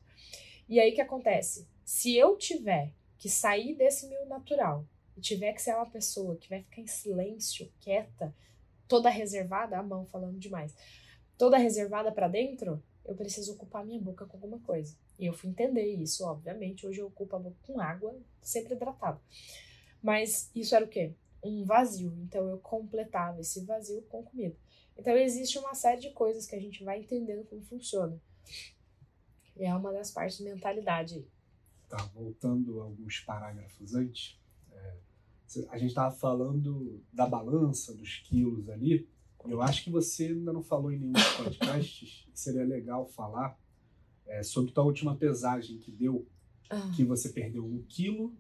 E 0.68 0.79
aí 0.79 0.92
o 0.92 0.95
que 0.95 1.01
acontece? 1.01 1.68
Se 1.85 2.16
eu 2.16 2.37
tiver 2.37 2.92
que 3.18 3.29
sair 3.29 3.75
desse 3.75 4.07
meu 4.07 4.27
natural 4.27 4.87
e 5.16 5.21
tiver 5.21 5.53
que 5.55 5.61
ser 5.61 5.75
uma 5.75 5.90
pessoa 5.90 6.37
que 6.37 6.49
vai 6.49 6.62
ficar 6.62 6.81
em 6.81 6.87
silêncio, 6.87 7.71
quieta, 7.81 8.33
toda 8.87 9.11
reservada, 9.11 9.77
a 9.77 9.83
mão 9.83 10.07
falando 10.07 10.38
demais, 10.38 10.73
toda 11.37 11.59
reservada 11.59 12.12
para 12.12 12.29
dentro, 12.29 12.81
eu 13.05 13.15
preciso 13.15 13.53
ocupar 13.53 13.85
minha 13.85 14.01
boca 14.01 14.27
com 14.27 14.37
alguma 14.37 14.59
coisa. 14.61 14.97
E 15.19 15.27
eu 15.27 15.33
fui 15.33 15.51
entender 15.51 15.85
isso, 15.85 16.25
obviamente. 16.25 16.87
Hoje 16.87 17.01
eu 17.01 17.07
ocupo 17.07 17.37
a 17.37 17.38
boca 17.38 17.57
com 17.62 17.81
água, 17.81 18.17
sempre 18.41 18.75
hidratada. 18.75 19.21
Mas 20.03 20.51
isso 20.55 20.75
era 20.75 20.85
o 20.85 20.88
quê? 20.88 21.15
Um 21.43 21.65
vazio. 21.65 22.12
Então 22.23 22.49
eu 22.49 22.59
completava 22.59 23.41
esse 23.41 23.65
vazio 23.65 24.03
com 24.03 24.23
comida. 24.23 24.57
Então 24.97 25.17
existe 25.17 25.59
uma 25.59 25.75
série 25.75 26.01
de 26.01 26.11
coisas 26.11 26.47
que 26.47 26.55
a 26.55 26.61
gente 26.61 26.85
vai 26.85 27.01
entendendo 27.01 27.45
como 27.45 27.62
funciona. 27.62 28.21
E 29.57 29.65
é 29.65 29.75
uma 29.75 29.93
das 29.93 30.11
partes 30.11 30.38
de 30.38 30.45
mentalidade. 30.45 31.27
Tá, 31.88 31.99
voltando 32.15 32.81
alguns 32.81 33.21
parágrafos 33.21 33.95
antes. 33.95 34.41
É, 34.73 34.95
a 35.69 35.79
gente 35.79 35.91
estava 35.91 36.15
falando 36.15 37.03
da 37.12 37.27
balança, 37.27 37.95
dos 37.95 38.17
quilos 38.19 38.69
ali. 38.71 39.09
Eu 39.46 39.61
acho 39.61 39.85
que 39.85 39.90
você 39.90 40.26
ainda 40.26 40.52
não 40.52 40.62
falou 40.62 40.92
em 40.92 40.98
nenhum 40.98 41.12
podcast, 41.37 42.28
seria 42.35 42.64
legal 42.64 43.07
falar 43.07 43.59
é, 44.26 44.42
sobre 44.42 44.72
tua 44.72 44.85
última 44.85 45.16
pesagem 45.16 45.78
que 45.78 45.90
deu, 45.90 46.26
ah. 46.70 46.90
que 46.94 47.05
você 47.05 47.28
perdeu 47.28 47.64
um 47.64 47.83
quilo. 47.88 48.33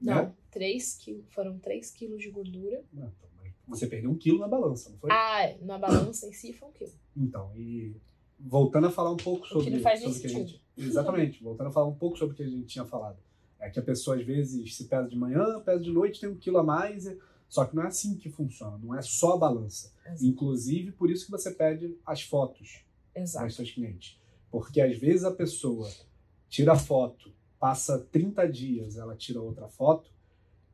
Não, 0.00 0.14
né? 0.14 0.34
três 0.50 0.94
quilos. 0.96 1.24
Foram 1.30 1.58
três 1.58 1.90
quilos 1.90 2.20
de 2.20 2.30
gordura. 2.30 2.84
Não, 2.92 3.06
então, 3.08 3.30
você 3.70 3.86
perdeu 3.86 4.10
um 4.10 4.16
quilo 4.16 4.38
na 4.38 4.48
balança, 4.48 4.90
não 4.90 4.98
foi? 4.98 5.10
Ah, 5.12 5.54
na 5.62 5.78
balança 5.78 6.26
em 6.26 6.32
si 6.32 6.52
foi 6.52 6.68
um 6.68 6.72
quilo. 6.72 6.92
Então, 7.16 7.52
e 7.56 7.94
voltando 8.38 8.88
a 8.88 8.90
falar 8.90 9.12
um 9.12 9.16
pouco 9.16 9.46
sobre, 9.46 9.68
o 9.68 9.72
que 9.76 9.78
faz 9.80 10.00
sobre 10.00 10.20
que 10.20 10.26
a 10.26 10.30
gente. 10.30 10.62
Exatamente, 10.76 11.42
voltando 11.42 11.68
a 11.68 11.70
falar 11.70 11.86
um 11.86 11.94
pouco 11.94 12.18
sobre 12.18 12.34
o 12.34 12.36
que 12.36 12.42
a 12.42 12.48
gente 12.48 12.66
tinha 12.66 12.84
falado. 12.84 13.18
É 13.60 13.70
que 13.70 13.78
a 13.78 13.82
pessoa 13.82 14.16
às 14.16 14.24
vezes 14.24 14.74
se 14.74 14.84
pesa 14.86 15.06
de 15.06 15.16
manhã, 15.16 15.60
pesa 15.60 15.80
de 15.80 15.92
noite, 15.92 16.20
tem 16.20 16.28
um 16.28 16.34
quilo 16.34 16.58
a 16.58 16.64
mais. 16.64 17.06
E 17.06 17.18
só 17.50 17.64
que 17.64 17.74
não 17.74 17.82
é 17.82 17.88
assim 17.88 18.16
que 18.16 18.30
funciona, 18.30 18.78
não 18.78 18.94
é 18.94 19.02
só 19.02 19.34
a 19.34 19.36
balança. 19.36 19.92
Exato. 20.06 20.24
Inclusive, 20.24 20.92
por 20.92 21.10
isso 21.10 21.24
que 21.24 21.32
você 21.32 21.50
pede 21.50 21.98
as 22.06 22.22
fotos 22.22 22.84
Exato. 23.12 23.44
das 23.44 23.54
suas 23.56 23.70
clientes. 23.72 24.16
Porque 24.52 24.80
às 24.80 24.96
vezes 24.96 25.24
a 25.24 25.32
pessoa 25.32 25.90
tira 26.48 26.72
a 26.74 26.76
foto, 26.76 27.32
passa 27.58 27.98
30 27.98 28.46
dias, 28.48 28.96
ela 28.96 29.16
tira 29.16 29.40
outra 29.42 29.68
foto. 29.68 30.08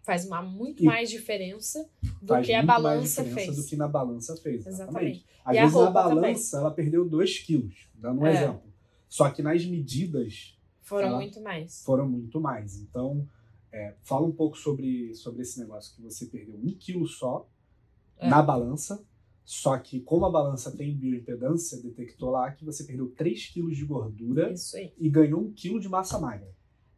Faz 0.03 0.27
uma 0.27 0.43
muito 0.43 0.85
mais 0.85 1.09
diferença 1.09 1.89
do 2.21 2.41
que 2.43 2.53
a 2.53 2.63
balança 2.63 3.25
fez. 3.25 3.57
do 3.57 3.65
que 3.65 3.75
na 3.75 3.89
balança 3.89 4.37
fez. 4.37 4.67
Exatamente. 4.67 5.23
exatamente. 5.23 5.27
Às 5.47 5.57
e 5.57 5.61
vezes 5.61 5.75
na 5.75 5.91
balança 5.91 6.51
também. 6.51 6.67
ela 6.67 6.75
perdeu 6.75 7.09
2 7.09 7.39
quilos, 7.39 7.89
dando 7.95 8.21
um 8.21 8.27
é. 8.27 8.35
exemplo. 8.35 8.73
Só 9.09 9.31
que 9.31 9.43
nas 9.43 9.65
medidas. 9.65 10.59
Foram 10.83 11.17
muito 11.17 11.41
mais. 11.41 11.83
Foram 11.83 12.07
muito 12.07 12.39
mais. 12.39 12.77
Então, 12.77 13.27
é, 13.77 13.95
fala 14.03 14.27
um 14.27 14.33
pouco 14.33 14.57
sobre, 14.57 15.15
sobre 15.15 15.43
esse 15.43 15.61
negócio 15.61 15.95
que 15.95 16.01
você 16.01 16.25
perdeu 16.25 16.57
um 16.57 16.75
quilo 16.75 17.07
só 17.07 17.47
é. 18.17 18.27
na 18.27 18.43
balança, 18.43 19.05
só 19.45 19.79
que 19.79 20.01
como 20.01 20.25
a 20.25 20.31
balança 20.31 20.75
tem 20.75 20.97
bioimpedância, 20.97 21.81
detectou 21.83 22.31
lá 22.31 22.51
que 22.51 22.65
você 22.65 22.85
perdeu 22.85 23.11
3 23.11 23.47
quilos 23.49 23.77
de 23.77 23.85
gordura 23.85 24.55
e 24.99 25.11
ganhou 25.11 25.43
um 25.43 25.53
quilo 25.53 25.79
de 25.79 25.91
massa 25.91 26.19
magra. 26.19 26.51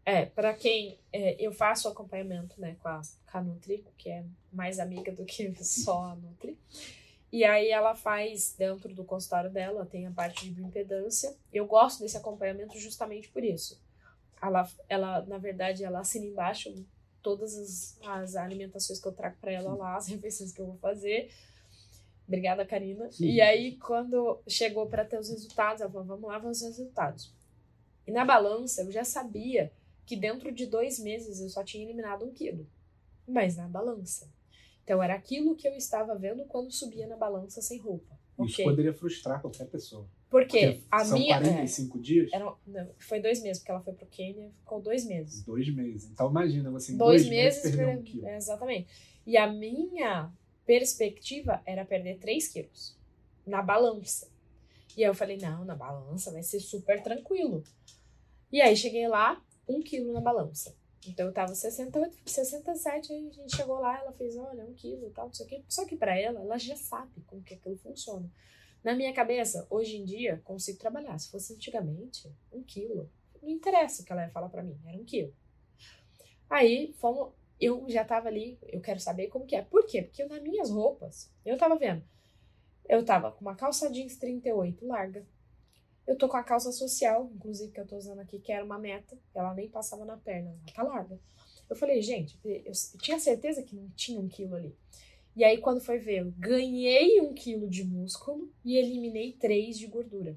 É, 0.05 0.25
para 0.25 0.55
quem 0.55 0.99
é, 1.13 1.37
eu 1.45 1.53
faço 1.53 1.89
acompanhamento 1.89 2.59
né, 2.61 2.77
com, 2.81 2.89
a, 2.89 3.03
com 3.31 3.39
a 3.39 3.43
Nutri, 3.43 3.85
que 3.99 4.09
é 4.09 4.25
mais 4.53 4.79
amiga 4.79 5.13
do 5.13 5.25
que 5.25 5.53
só 5.63 6.05
a 6.05 6.17
Nutri. 6.17 6.57
E 7.31 7.45
aí 7.45 7.69
ela 7.69 7.95
faz 7.95 8.55
dentro 8.57 8.95
do 8.95 9.05
consultório 9.05 9.51
dela, 9.51 9.85
tem 9.85 10.07
a 10.07 10.13
parte 10.13 10.45
de 10.45 10.53
bioimpedância. 10.53 11.37
Eu 11.53 11.67
gosto 11.67 12.01
desse 12.01 12.17
acompanhamento 12.17 12.79
justamente 12.79 13.29
por 13.29 13.45
isso. 13.45 13.79
Ela, 14.41 14.69
ela 14.89 15.27
na 15.27 15.39
verdade, 15.39 15.85
ela 15.85 16.01
assina 16.01 16.27
embaixo 16.27 16.73
todas 17.23 17.57
as, 17.57 17.99
as 18.03 18.37
alimentações 18.37 19.01
que 19.01 19.07
eu 19.07 19.13
trago 19.13 19.37
para 19.41 19.53
ela 19.53 19.75
lá, 19.75 19.97
as 19.97 20.09
refeições 20.09 20.53
que 20.53 20.61
eu 20.61 20.67
vou 20.67 20.77
fazer. 20.79 21.31
Obrigada, 22.27 22.65
Karina. 22.67 23.11
Sim. 23.11 23.27
E 23.27 23.41
aí, 23.41 23.77
quando 23.79 24.41
chegou 24.47 24.87
para 24.87 25.05
ter 25.05 25.19
os 25.19 25.31
resultados, 25.31 25.81
ela 25.81 25.91
falou: 25.91 26.07
vamos 26.07 26.29
lá, 26.29 26.39
vamos 26.39 26.61
ver 26.61 26.69
os 26.69 26.77
resultados. 26.77 27.33
E 28.07 28.13
na 28.13 28.25
balança, 28.25 28.83
eu 28.83 28.93
já 28.93 29.05
sabia 29.05 29.73
que 30.07 30.17
dentro 30.17 30.53
de 30.53 30.67
dois 30.67 30.99
meses 30.99 31.41
eu 31.41 31.49
só 31.49 31.65
tinha 31.65 31.85
eliminado 31.85 32.25
um 32.25 32.33
quilo. 32.33 32.67
Mas 33.27 33.57
na 33.57 33.69
balança. 33.69 34.31
Então, 34.85 35.03
era 35.03 35.15
aquilo 35.15 35.55
que 35.55 35.69
eu 35.69 35.75
estava 35.75 36.15
vendo 36.15 36.45
quando 36.47 36.73
subia 36.73 37.07
na 37.07 37.17
balança 37.17 37.61
sem 37.61 37.79
roupa. 37.79 38.19
Isso 38.41 38.55
okay. 38.55 38.65
poderia 38.65 38.95
frustrar 38.95 39.41
qualquer 39.41 39.67
pessoa. 39.67 40.09
Porque, 40.31 40.59
porque 40.59 40.85
a 40.91 41.05
são 41.05 41.19
minha. 41.19 41.39
45 41.39 41.97
é, 41.97 42.01
dias? 42.01 42.33
Era, 42.33 42.55
não, 42.67 42.91
foi 42.99 43.21
dois 43.21 43.43
meses, 43.43 43.59
porque 43.59 43.71
ela 43.71 43.81
foi 43.81 43.95
pro 43.95 44.07
Quênia, 44.07 44.51
ficou 44.59 44.81
dois 44.81 45.07
meses. 45.07 45.43
Dois 45.43 45.75
meses. 45.75 46.11
Então 46.11 46.31
imagina 46.31 46.71
você 46.71 46.93
em 46.93 46.97
dois, 46.97 47.23
dois 47.23 47.31
meses, 47.31 47.65
meses 47.65 47.77
perder 47.77 47.99
um 47.99 48.03
quilo. 48.03 48.27
É, 48.27 48.37
exatamente. 48.37 48.89
E 49.27 49.37
a 49.37 49.51
minha 49.51 50.31
perspectiva 50.67 51.63
era 51.65 51.85
perder 51.85 52.19
3 52.19 52.49
quilos 52.49 52.95
na 53.47 53.63
balança. 53.63 54.29
E 54.95 55.03
aí 55.03 55.09
eu 55.09 55.15
falei, 55.15 55.39
não, 55.39 55.65
na 55.65 55.75
balança 55.75 56.31
vai 56.31 56.43
ser 56.43 56.61
super 56.61 57.03
tranquilo. 57.03 57.65
E 58.53 58.61
aí 58.61 58.77
cheguei 58.77 59.09
lá, 59.09 59.43
1 59.67 59.77
um 59.77 59.81
quilo 59.81 60.13
na 60.13 60.21
balança. 60.21 60.75
Então 61.07 61.27
eu 61.27 61.33
tava 61.33 61.55
68, 61.55 62.17
67, 62.27 63.13
aí 63.13 63.29
a 63.29 63.31
gente 63.31 63.57
chegou 63.57 63.79
lá, 63.79 63.99
ela 63.99 64.13
fez, 64.13 64.37
olha, 64.37 64.65
um 64.65 64.75
quilo 64.75 65.07
e 65.07 65.11
tal, 65.11 65.27
não 65.27 65.33
sei 65.33 65.47
o 65.47 65.49
quê. 65.49 65.63
Só 65.69 65.87
que 65.87 65.97
pra 65.97 66.19
ela, 66.19 66.41
ela 66.41 66.59
já 66.59 66.77
sabe 66.77 67.23
como 67.27 67.43
que 67.43 67.55
aquilo 67.55 67.77
funciona. 67.77 68.31
Na 68.89 68.95
minha 68.95 69.13
cabeça, 69.13 69.67
hoje 69.69 69.99
em 69.99 70.05
dia, 70.07 70.41
consigo 70.47 70.79
trabalhar. 70.79 71.19
Se 71.19 71.31
fosse 71.31 71.53
antigamente, 71.53 72.35
um 72.51 72.63
quilo. 72.63 73.13
Não 73.43 73.51
interessa 73.51 74.01
o 74.01 74.05
que 74.07 74.11
ela 74.11 74.23
ia 74.23 74.31
falar 74.31 74.49
pra 74.49 74.63
mim, 74.63 74.81
era 74.87 74.97
um 74.97 75.05
quilo. 75.05 75.31
Aí, 76.49 76.95
fomos, 76.95 77.35
eu 77.61 77.85
já 77.87 78.03
tava 78.03 78.29
ali, 78.29 78.59
eu 78.63 78.81
quero 78.81 78.99
saber 78.99 79.27
como 79.27 79.45
que 79.45 79.55
é. 79.55 79.61
Por 79.61 79.85
quê? 79.85 80.01
Porque 80.01 80.25
nas 80.25 80.41
minhas 80.41 80.71
roupas, 80.71 81.31
eu 81.45 81.59
tava 81.59 81.77
vendo, 81.77 82.03
eu 82.89 83.05
tava 83.05 83.31
com 83.31 83.43
uma 83.43 83.55
calça 83.55 83.91
jeans 83.91 84.17
38 84.17 84.87
larga, 84.87 85.23
eu 86.07 86.17
tô 86.17 86.27
com 86.27 86.39
a 86.39 86.43
calça 86.43 86.73
social, 86.73 87.31
inclusive 87.35 87.71
que 87.71 87.81
eu 87.81 87.87
tô 87.87 87.95
usando 87.95 88.21
aqui, 88.21 88.39
que 88.39 88.51
era 88.51 88.65
uma 88.65 88.79
meta. 88.79 89.19
Ela 89.35 89.53
nem 89.53 89.69
passava 89.69 90.07
na 90.07 90.17
perna, 90.17 90.49
ela 90.49 90.75
tá 90.75 90.83
larga. 90.83 91.21
Eu 91.69 91.77
falei, 91.77 92.01
gente, 92.01 92.41
eu, 92.43 92.73
tinha 93.03 93.19
certeza 93.19 93.63
que 93.63 93.77
não 93.77 93.91
tinha 93.91 94.19
um 94.19 94.29
quilo 94.29 94.55
ali. 94.57 94.75
E 95.39 95.45
aí, 95.45 95.59
quando 95.59 95.81
foi 95.81 95.99
ver, 95.99 96.23
eu 96.23 96.33
ganhei 96.37 97.21
um 97.21 97.33
quilo 97.33 97.71
de 97.71 97.85
músculo 97.85 98.51
e 98.65 98.77
eliminei 98.77 99.33
três 99.35 99.79
de 99.79 99.87
gordura. 99.87 100.37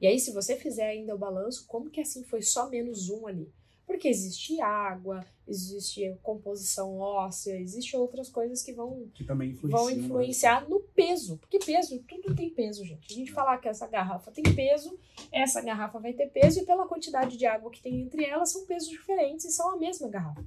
E 0.00 0.06
aí, 0.06 0.18
se 0.18 0.32
você 0.32 0.56
fizer 0.56 0.88
ainda 0.88 1.14
o 1.14 1.18
balanço, 1.18 1.66
como 1.66 1.90
que 1.90 2.00
assim 2.00 2.24
foi 2.24 2.40
só 2.40 2.66
menos 2.70 3.10
um 3.10 3.26
ali? 3.26 3.52
Porque 3.86 4.08
existe 4.08 4.58
água, 4.62 5.22
existe 5.46 6.16
composição 6.22 6.96
óssea, 6.96 7.60
existe 7.60 7.94
outras 7.94 8.30
coisas 8.30 8.62
que 8.62 8.72
vão, 8.72 9.10
que 9.12 9.24
também 9.24 9.52
vão 9.52 9.88
né? 9.88 9.92
influenciar 9.92 10.66
no 10.66 10.80
peso. 10.80 11.36
Porque 11.36 11.58
peso, 11.58 12.02
tudo 12.08 12.34
tem 12.34 12.48
peso, 12.48 12.82
gente. 12.82 13.12
A 13.12 13.14
gente 13.14 13.32
falar 13.32 13.58
que 13.58 13.68
essa 13.68 13.86
garrafa 13.86 14.30
tem 14.30 14.44
peso, 14.54 14.98
essa 15.30 15.60
garrafa 15.60 15.98
vai 15.98 16.14
ter 16.14 16.30
peso, 16.30 16.60
e 16.60 16.64
pela 16.64 16.88
quantidade 16.88 17.36
de 17.36 17.44
água 17.44 17.70
que 17.70 17.82
tem 17.82 18.00
entre 18.00 18.24
elas, 18.24 18.50
são 18.50 18.64
pesos 18.64 18.88
diferentes 18.88 19.44
e 19.44 19.52
são 19.52 19.74
a 19.74 19.76
mesma 19.76 20.08
garrafa. 20.08 20.42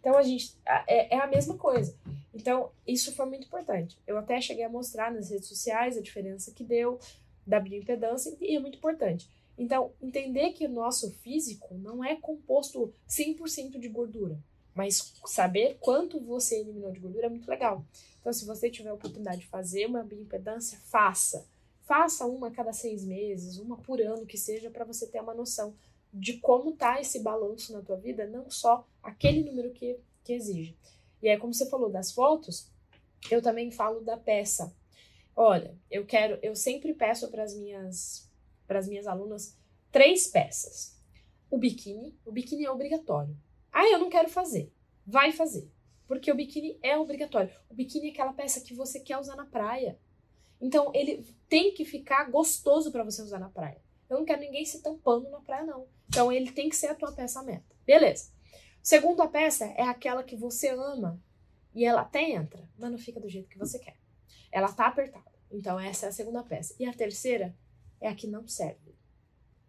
Então 0.00 0.16
a 0.16 0.22
gente 0.22 0.56
é, 0.66 1.14
é 1.14 1.20
a 1.20 1.26
mesma 1.26 1.58
coisa. 1.58 1.94
Então, 2.34 2.70
isso 2.86 3.14
foi 3.14 3.26
muito 3.26 3.46
importante. 3.46 3.96
Eu 4.06 4.18
até 4.18 4.40
cheguei 4.40 4.64
a 4.64 4.68
mostrar 4.68 5.12
nas 5.12 5.30
redes 5.30 5.48
sociais 5.48 5.96
a 5.96 6.02
diferença 6.02 6.50
que 6.50 6.64
deu 6.64 6.98
da 7.46 7.60
bioimpedância, 7.60 8.36
e 8.40 8.56
é 8.56 8.58
muito 8.58 8.78
importante. 8.78 9.28
Então, 9.56 9.92
entender 10.02 10.52
que 10.52 10.66
o 10.66 10.68
nosso 10.68 11.10
físico 11.10 11.74
não 11.74 12.02
é 12.02 12.16
composto 12.16 12.92
100% 13.08 13.78
de 13.78 13.88
gordura, 13.88 14.36
mas 14.74 15.14
saber 15.26 15.76
quanto 15.80 16.18
você 16.18 16.58
eliminou 16.60 16.90
de 16.90 16.98
gordura 16.98 17.26
é 17.26 17.30
muito 17.30 17.48
legal. 17.48 17.84
Então, 18.20 18.32
se 18.32 18.44
você 18.44 18.68
tiver 18.68 18.90
a 18.90 18.94
oportunidade 18.94 19.42
de 19.42 19.46
fazer 19.46 19.86
uma 19.86 20.02
bioimpedância, 20.02 20.78
faça. 20.86 21.46
Faça 21.86 22.26
uma 22.26 22.48
a 22.48 22.50
cada 22.50 22.72
seis 22.72 23.04
meses, 23.04 23.58
uma 23.58 23.76
por 23.76 24.00
ano 24.00 24.26
que 24.26 24.38
seja, 24.38 24.70
para 24.70 24.84
você 24.84 25.06
ter 25.06 25.20
uma 25.20 25.34
noção 25.34 25.74
de 26.12 26.38
como 26.38 26.72
tá 26.72 27.00
esse 27.00 27.20
balanço 27.20 27.72
na 27.72 27.82
tua 27.82 27.96
vida, 27.96 28.26
não 28.26 28.50
só 28.50 28.86
aquele 29.02 29.42
número 29.42 29.70
que, 29.70 29.98
que 30.24 30.32
exige. 30.32 30.74
E 31.24 31.28
aí, 31.30 31.38
como 31.38 31.54
você 31.54 31.64
falou 31.70 31.88
das 31.88 32.12
fotos, 32.12 32.70
eu 33.30 33.40
também 33.40 33.70
falo 33.70 34.02
da 34.02 34.14
peça. 34.14 34.76
Olha, 35.34 35.74
eu 35.90 36.04
quero, 36.04 36.38
eu 36.42 36.54
sempre 36.54 36.92
peço 36.92 37.30
para 37.30 37.42
as 37.42 37.56
minhas 37.56 38.30
para 38.66 38.78
as 38.78 38.86
minhas 38.86 39.06
alunas 39.06 39.56
três 39.90 40.26
peças. 40.26 41.00
O 41.50 41.56
biquíni, 41.56 42.14
o 42.26 42.30
biquíni 42.30 42.66
é 42.66 42.70
obrigatório. 42.70 43.34
Ah, 43.72 43.88
eu 43.88 43.98
não 43.98 44.10
quero 44.10 44.28
fazer. 44.28 44.70
Vai 45.06 45.32
fazer. 45.32 45.66
Porque 46.06 46.30
o 46.30 46.34
biquíni 46.34 46.78
é 46.82 46.98
obrigatório. 46.98 47.50
O 47.70 47.74
biquíni 47.74 48.08
é 48.08 48.10
aquela 48.10 48.34
peça 48.34 48.60
que 48.60 48.74
você 48.74 49.00
quer 49.00 49.18
usar 49.18 49.34
na 49.34 49.46
praia. 49.46 49.98
Então, 50.60 50.92
ele 50.94 51.26
tem 51.48 51.72
que 51.72 51.86
ficar 51.86 52.30
gostoso 52.30 52.92
para 52.92 53.02
você 53.02 53.22
usar 53.22 53.38
na 53.38 53.48
praia. 53.48 53.80
Eu 54.10 54.18
não 54.18 54.26
quero 54.26 54.42
ninguém 54.42 54.66
se 54.66 54.82
tampando 54.82 55.30
na 55.30 55.40
praia, 55.40 55.64
não. 55.64 55.86
Então, 56.06 56.30
ele 56.30 56.52
tem 56.52 56.68
que 56.68 56.76
ser 56.76 56.88
a 56.88 56.94
tua 56.94 57.12
peça 57.12 57.42
meta. 57.42 57.74
Beleza. 57.86 58.33
Segunda 58.84 59.26
peça 59.26 59.64
é 59.78 59.82
aquela 59.82 60.22
que 60.22 60.36
você 60.36 60.68
ama 60.68 61.18
e 61.74 61.86
ela 61.86 62.02
até 62.02 62.20
entra, 62.32 62.68
mas 62.76 62.90
não 62.90 62.98
fica 62.98 63.18
do 63.18 63.30
jeito 63.30 63.48
que 63.48 63.56
você 63.56 63.78
quer. 63.78 63.96
Ela 64.52 64.70
tá 64.70 64.88
apertada. 64.88 65.32
Então, 65.50 65.80
essa 65.80 66.04
é 66.04 66.08
a 66.10 66.12
segunda 66.12 66.42
peça. 66.42 66.76
E 66.78 66.84
a 66.84 66.92
terceira 66.92 67.56
é 67.98 68.08
a 68.08 68.14
que 68.14 68.26
não 68.26 68.46
serve. 68.46 68.94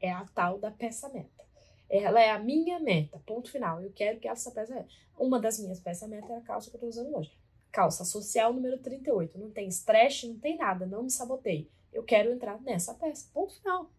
É 0.02 0.12
a 0.12 0.26
tal 0.36 0.60
da 0.60 0.70
peça 0.70 1.08
meta. 1.08 1.46
Ela 1.90 2.22
é 2.22 2.30
a 2.30 2.40
minha 2.40 2.78
meta, 2.78 3.18
ponto 3.26 3.50
final. 3.50 3.82
Eu 3.82 3.94
quero 3.94 4.20
que 4.20 4.28
essa 4.28 4.52
peça. 4.52 4.86
Uma 5.18 5.40
das 5.40 5.60
minhas 5.60 5.80
peças 5.80 6.10
meta 6.10 6.34
é 6.34 6.36
a 6.36 6.42
calça 6.42 6.70
que 6.70 6.76
eu 6.76 6.82
tô 6.82 6.88
usando 6.88 7.16
hoje. 7.16 7.32
Calça 7.72 8.04
social 8.04 8.52
número 8.52 8.80
38. 8.80 9.40
Não 9.40 9.50
tem 9.50 9.70
stretch, 9.70 10.26
não 10.26 10.40
tem 10.40 10.58
nada, 10.58 10.86
não 10.86 11.04
me 11.04 11.10
sabotei. 11.10 11.72
Eu 11.94 12.04
quero 12.04 12.34
entrar 12.34 12.62
nessa 12.62 12.94
peça, 12.94 13.30
ponto 13.34 13.56
final. 13.56 13.90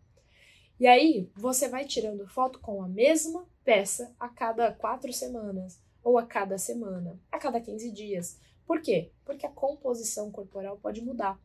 E 0.79 0.87
aí, 0.87 1.31
você 1.35 1.69
vai 1.69 1.87
tirando 1.87 2.29
foto 2.29 2.59
com 2.61 2.83
a 2.83 2.89
mesma 2.89 3.47
peça 3.65 4.15
a 4.21 4.29
cada 4.29 4.71
quatro 4.73 5.13
semanas, 5.13 5.81
ou 6.05 6.19
a 6.19 6.27
cada 6.27 6.59
semana, 6.59 7.19
a 7.33 7.39
cada 7.39 7.61
15 7.61 7.91
dias. 7.91 8.39
Por 8.67 8.81
quê? 8.81 9.11
Porque 9.25 9.47
a 9.47 9.51
composição 9.51 10.31
corporal 10.31 10.79
pode 10.79 11.01
mudar 11.01 11.41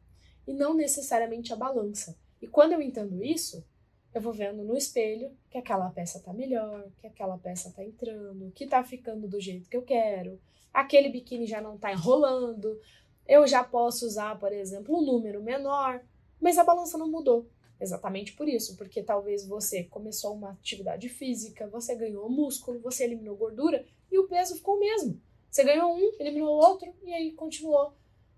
e 0.46 0.54
não 0.54 0.74
necessariamente 0.74 1.54
a 1.54 1.56
balança. 1.56 2.18
E 2.42 2.48
quando 2.48 2.74
eu 2.74 2.82
entendo 2.82 3.24
isso, 3.24 3.66
eu 4.14 4.22
vou 4.22 4.34
vendo 4.34 4.64
no 4.64 4.76
espelho 4.76 5.32
que 5.50 5.58
aquela 5.58 5.90
peça 5.90 6.20
tá 6.20 6.34
melhor, 6.34 6.92
que 7.00 7.08
aquela 7.08 7.38
peça 7.38 7.72
tá 7.72 7.84
entrando, 7.84 8.52
que 8.52 8.68
tá 8.68 8.84
ficando 8.84 9.28
do 9.28 9.40
jeito 9.40 9.70
que 9.70 9.78
eu 9.78 9.84
quero, 9.84 10.40
aquele 10.74 11.10
biquíni 11.10 11.48
já 11.48 11.62
não 11.62 11.78
tá 11.78 11.92
enrolando, 11.92 12.80
eu 13.26 13.48
já 13.48 13.64
posso 13.64 14.06
usar, 14.06 14.38
por 14.38 14.52
exemplo, 14.52 14.96
um 14.96 15.06
número 15.06 15.42
menor, 15.42 16.04
mas 16.40 16.58
a 16.58 16.64
balança 16.64 16.98
não 16.98 17.10
mudou. 17.10 17.50
Exatamente 17.82 18.34
por 18.34 18.48
isso, 18.48 18.78
porque 18.78 19.02
talvez 19.02 19.44
você 19.48 19.86
começou 19.86 20.36
uma 20.36 20.52
atividade 20.52 21.10
física, 21.10 21.68
você 21.68 21.96
ganhou 21.96 22.30
músculo, 22.30 22.80
você 22.80 23.06
eliminou 23.06 23.36
gordura 23.36 23.84
e 24.12 24.20
o 24.20 24.28
peso 24.28 24.56
ficou 24.56 24.76
o 24.76 24.80
mesmo. 24.80 25.20
Você 25.50 25.64
ganhou 25.64 25.92
um, 25.92 26.12
eliminou 26.20 26.50
o 26.50 26.64
outro 26.64 26.94
e 27.04 27.12
aí 27.12 27.32
continuou 27.32 27.98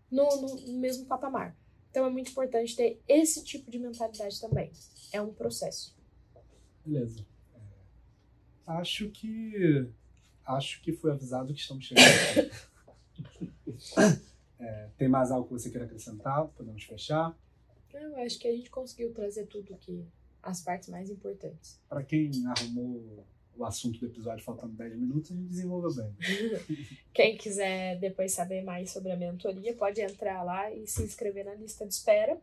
no, 0.10 0.30
no 0.38 0.80
mesmo 0.80 1.06
patamar. 1.08 1.58
Então 1.92 2.06
é 2.06 2.10
muito 2.10 2.32
importante 2.32 2.74
ter 2.74 3.02
esse 3.06 3.44
tipo 3.44 3.70
de 3.70 3.78
mentalidade 3.78 4.40
também. 4.40 4.72
É 5.12 5.22
um 5.22 5.34
processo. 5.34 5.94
Beleza. 6.86 7.26
É, 7.54 7.60
acho 8.66 9.10
que 9.10 9.90
acho 10.46 10.82
que 10.82 10.94
foi 10.94 11.12
avisado 11.12 11.54
que 11.54 11.60
estamos 11.60 11.84
chegando. 11.84 12.50
é, 14.58 14.90
tem 14.98 15.10
mais 15.10 15.32
algo 15.32 15.48
que 15.48 15.54
você 15.54 15.70
queira 15.70 15.86
acrescentar? 15.86 16.48
Podemos 16.48 16.82
fechar? 16.86 17.38
Eu 17.94 18.18
acho 18.18 18.40
que 18.40 18.48
a 18.48 18.52
gente 18.52 18.70
conseguiu 18.70 19.14
trazer 19.14 19.46
tudo 19.46 19.78
que 19.78 20.06
as 20.42 20.62
partes 20.62 20.90
mais 20.90 21.10
importantes. 21.10 21.80
Para 21.88 22.04
quem 22.04 22.32
arrumou 22.48 23.26
o 23.56 23.66
assunto 23.66 24.00
do 24.00 24.08
episódio 24.08 24.44
faltando 24.44 24.74
10 24.74 24.96
minutos, 24.98 25.32
a 25.32 25.36
gente 25.36 25.48
desenvolveu 25.48 25.94
bem. 25.94 26.16
Quem 27.14 27.38
quiser 27.38 28.00
depois 28.00 28.32
saber 28.32 28.64
mais 28.64 28.92
sobre 28.92 29.12
a 29.12 29.16
mentoria, 29.16 29.76
pode 29.76 30.02
entrar 30.02 30.44
lá 30.44 30.72
e 30.72 30.88
se 30.88 31.04
inscrever 31.04 31.46
na 31.46 31.54
lista 31.54 31.86
de 31.86 31.94
espera, 31.94 32.40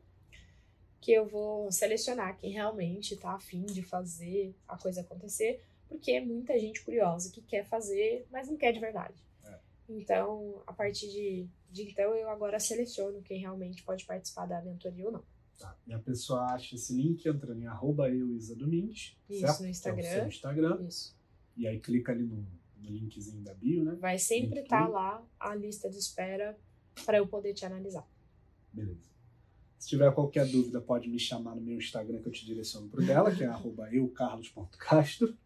que 1.00 1.12
eu 1.12 1.26
vou 1.26 1.72
selecionar 1.72 2.36
quem 2.36 2.52
realmente 2.52 3.14
está 3.14 3.32
afim 3.32 3.64
de 3.64 3.82
fazer 3.82 4.54
a 4.68 4.76
coisa 4.76 5.00
acontecer, 5.00 5.62
porque 5.88 6.12
é 6.12 6.20
muita 6.20 6.58
gente 6.58 6.84
curiosa 6.84 7.32
que 7.32 7.40
quer 7.40 7.64
fazer, 7.64 8.26
mas 8.30 8.48
não 8.48 8.56
quer 8.56 8.72
de 8.72 8.78
verdade. 8.78 9.14
É. 9.44 9.58
Então, 9.88 10.62
a 10.66 10.72
partir 10.72 11.08
de, 11.10 11.48
de 11.72 11.82
então, 11.90 12.14
eu 12.14 12.28
agora 12.28 12.60
seleciono 12.60 13.22
quem 13.22 13.40
realmente 13.40 13.82
pode 13.82 14.04
participar 14.04 14.46
da 14.46 14.62
mentoria 14.62 15.06
ou 15.06 15.12
não. 15.12 15.24
Tá. 15.60 15.76
E 15.86 15.92
a 15.92 15.98
pessoa 15.98 16.40
acha 16.46 16.74
esse 16.74 16.94
link 16.94 17.26
entrando 17.28 17.60
em 17.60 17.66
arroba 17.66 18.08
Domingues, 18.56 19.14
Isso, 19.28 19.40
certo? 19.40 19.60
no 19.60 19.68
Instagram. 19.68 20.06
É 20.06 20.10
o 20.10 20.18
seu 20.20 20.28
Instagram. 20.28 20.86
Isso. 20.88 21.14
E 21.54 21.68
aí 21.68 21.78
clica 21.78 22.12
ali 22.12 22.24
no, 22.24 22.46
no 22.78 22.90
linkzinho 22.90 23.42
da 23.42 23.52
bio, 23.52 23.84
né? 23.84 23.94
Vai 24.00 24.18
sempre 24.18 24.60
estar 24.60 24.86
tá 24.86 24.88
lá 24.88 25.22
a 25.38 25.54
lista 25.54 25.90
de 25.90 25.98
espera 25.98 26.58
para 27.04 27.18
eu 27.18 27.26
poder 27.26 27.52
te 27.52 27.66
analisar. 27.66 28.08
Beleza. 28.72 29.06
tiver 29.84 30.10
qualquer 30.14 30.46
dúvida, 30.46 30.80
pode 30.80 31.10
me 31.10 31.18
chamar 31.18 31.54
no 31.54 31.60
meu 31.60 31.76
Instagram 31.76 32.22
que 32.22 32.28
eu 32.28 32.32
te 32.32 32.46
direciono 32.46 32.88
pro 32.88 33.04
dela, 33.04 33.30
que 33.30 33.44
é 33.44 33.48
eucarlos.castro. 33.92 35.36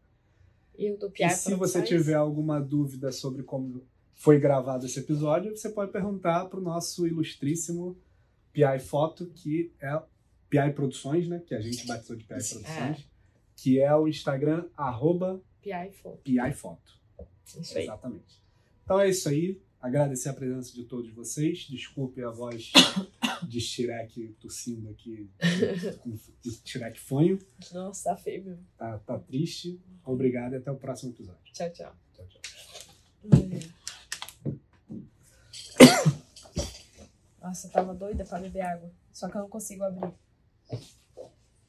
E 0.78 0.86
eu 0.86 0.96
do 0.96 1.12
E 1.18 1.30
se 1.30 1.54
você 1.54 1.82
tiver 1.82 2.14
alguma 2.14 2.60
dúvida 2.60 3.10
sobre 3.10 3.42
como 3.42 3.84
foi 4.14 4.38
gravado 4.38 4.86
esse 4.86 5.00
episódio, 5.00 5.56
você 5.56 5.70
pode 5.70 5.90
perguntar 5.90 6.44
pro 6.48 6.60
nosso 6.60 7.04
ilustríssimo 7.04 7.96
PI 8.54 8.78
Foto, 8.78 9.26
que 9.26 9.72
é 9.80 10.00
PI 10.48 10.72
Produções, 10.72 11.28
né? 11.28 11.42
Que 11.44 11.54
a 11.54 11.60
gente 11.60 11.86
batizou 11.86 12.16
de 12.16 12.24
PI 12.24 12.36
Isso, 12.38 12.54
Produções, 12.54 13.06
que 13.56 13.80
é 13.80 13.94
o 13.94 14.08
Instagram 14.08 14.66
arroba 14.76 15.42
e 15.62 15.90
Foto. 15.90 16.22
PI 16.22 16.52
Foto. 16.52 16.94
Isso 17.60 17.76
aí. 17.76 17.84
Exatamente. 17.84 18.42
Então 18.84 19.00
é 19.00 19.08
isso 19.08 19.28
aí. 19.28 19.60
Agradecer 19.80 20.30
a 20.30 20.32
presença 20.32 20.72
de 20.72 20.84
todos 20.84 21.12
vocês. 21.12 21.66
Desculpe 21.68 22.22
a 22.22 22.30
voz 22.30 22.72
de 23.42 23.60
Shrek 23.60 24.34
tossindo 24.40 24.88
aqui, 24.88 25.28
de 26.40 26.60
Shrek 26.64 26.98
fanho. 26.98 27.38
Nossa, 27.72 28.10
tá 28.10 28.16
feio 28.16 28.44
mesmo. 28.44 28.66
Tá, 28.78 28.98
tá 29.00 29.18
triste. 29.18 29.78
Obrigado 30.04 30.54
e 30.54 30.56
até 30.56 30.70
o 30.70 30.76
próximo 30.76 31.12
episódio. 31.12 31.52
Tchau, 31.52 31.70
tchau. 31.70 31.94
Tchau, 32.14 32.26
tchau. 35.98 36.23
Nossa, 37.44 37.66
eu 37.66 37.70
tava 37.72 37.92
doida 37.92 38.24
pra 38.24 38.38
beber 38.38 38.62
água. 38.62 38.90
Só 39.12 39.28
que 39.28 39.36
eu 39.36 39.42
não 39.42 39.50
consigo 39.50 39.84
abrir. 39.84 40.14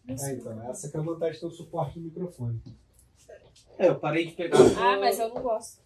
É, 0.08 0.32
então, 0.32 0.70
essa 0.70 0.90
que 0.90 0.96
é 0.96 1.00
a 1.02 1.04
vantagem 1.04 1.42
do 1.42 1.52
suporte 1.52 2.00
do 2.00 2.06
microfone. 2.06 2.62
É, 3.78 3.90
eu 3.90 4.00
parei 4.00 4.26
de 4.26 4.32
pegar. 4.32 4.58
Ah, 4.58 4.98
mas 4.98 5.20
eu 5.20 5.28
não 5.34 5.44
gosto. 5.44 5.82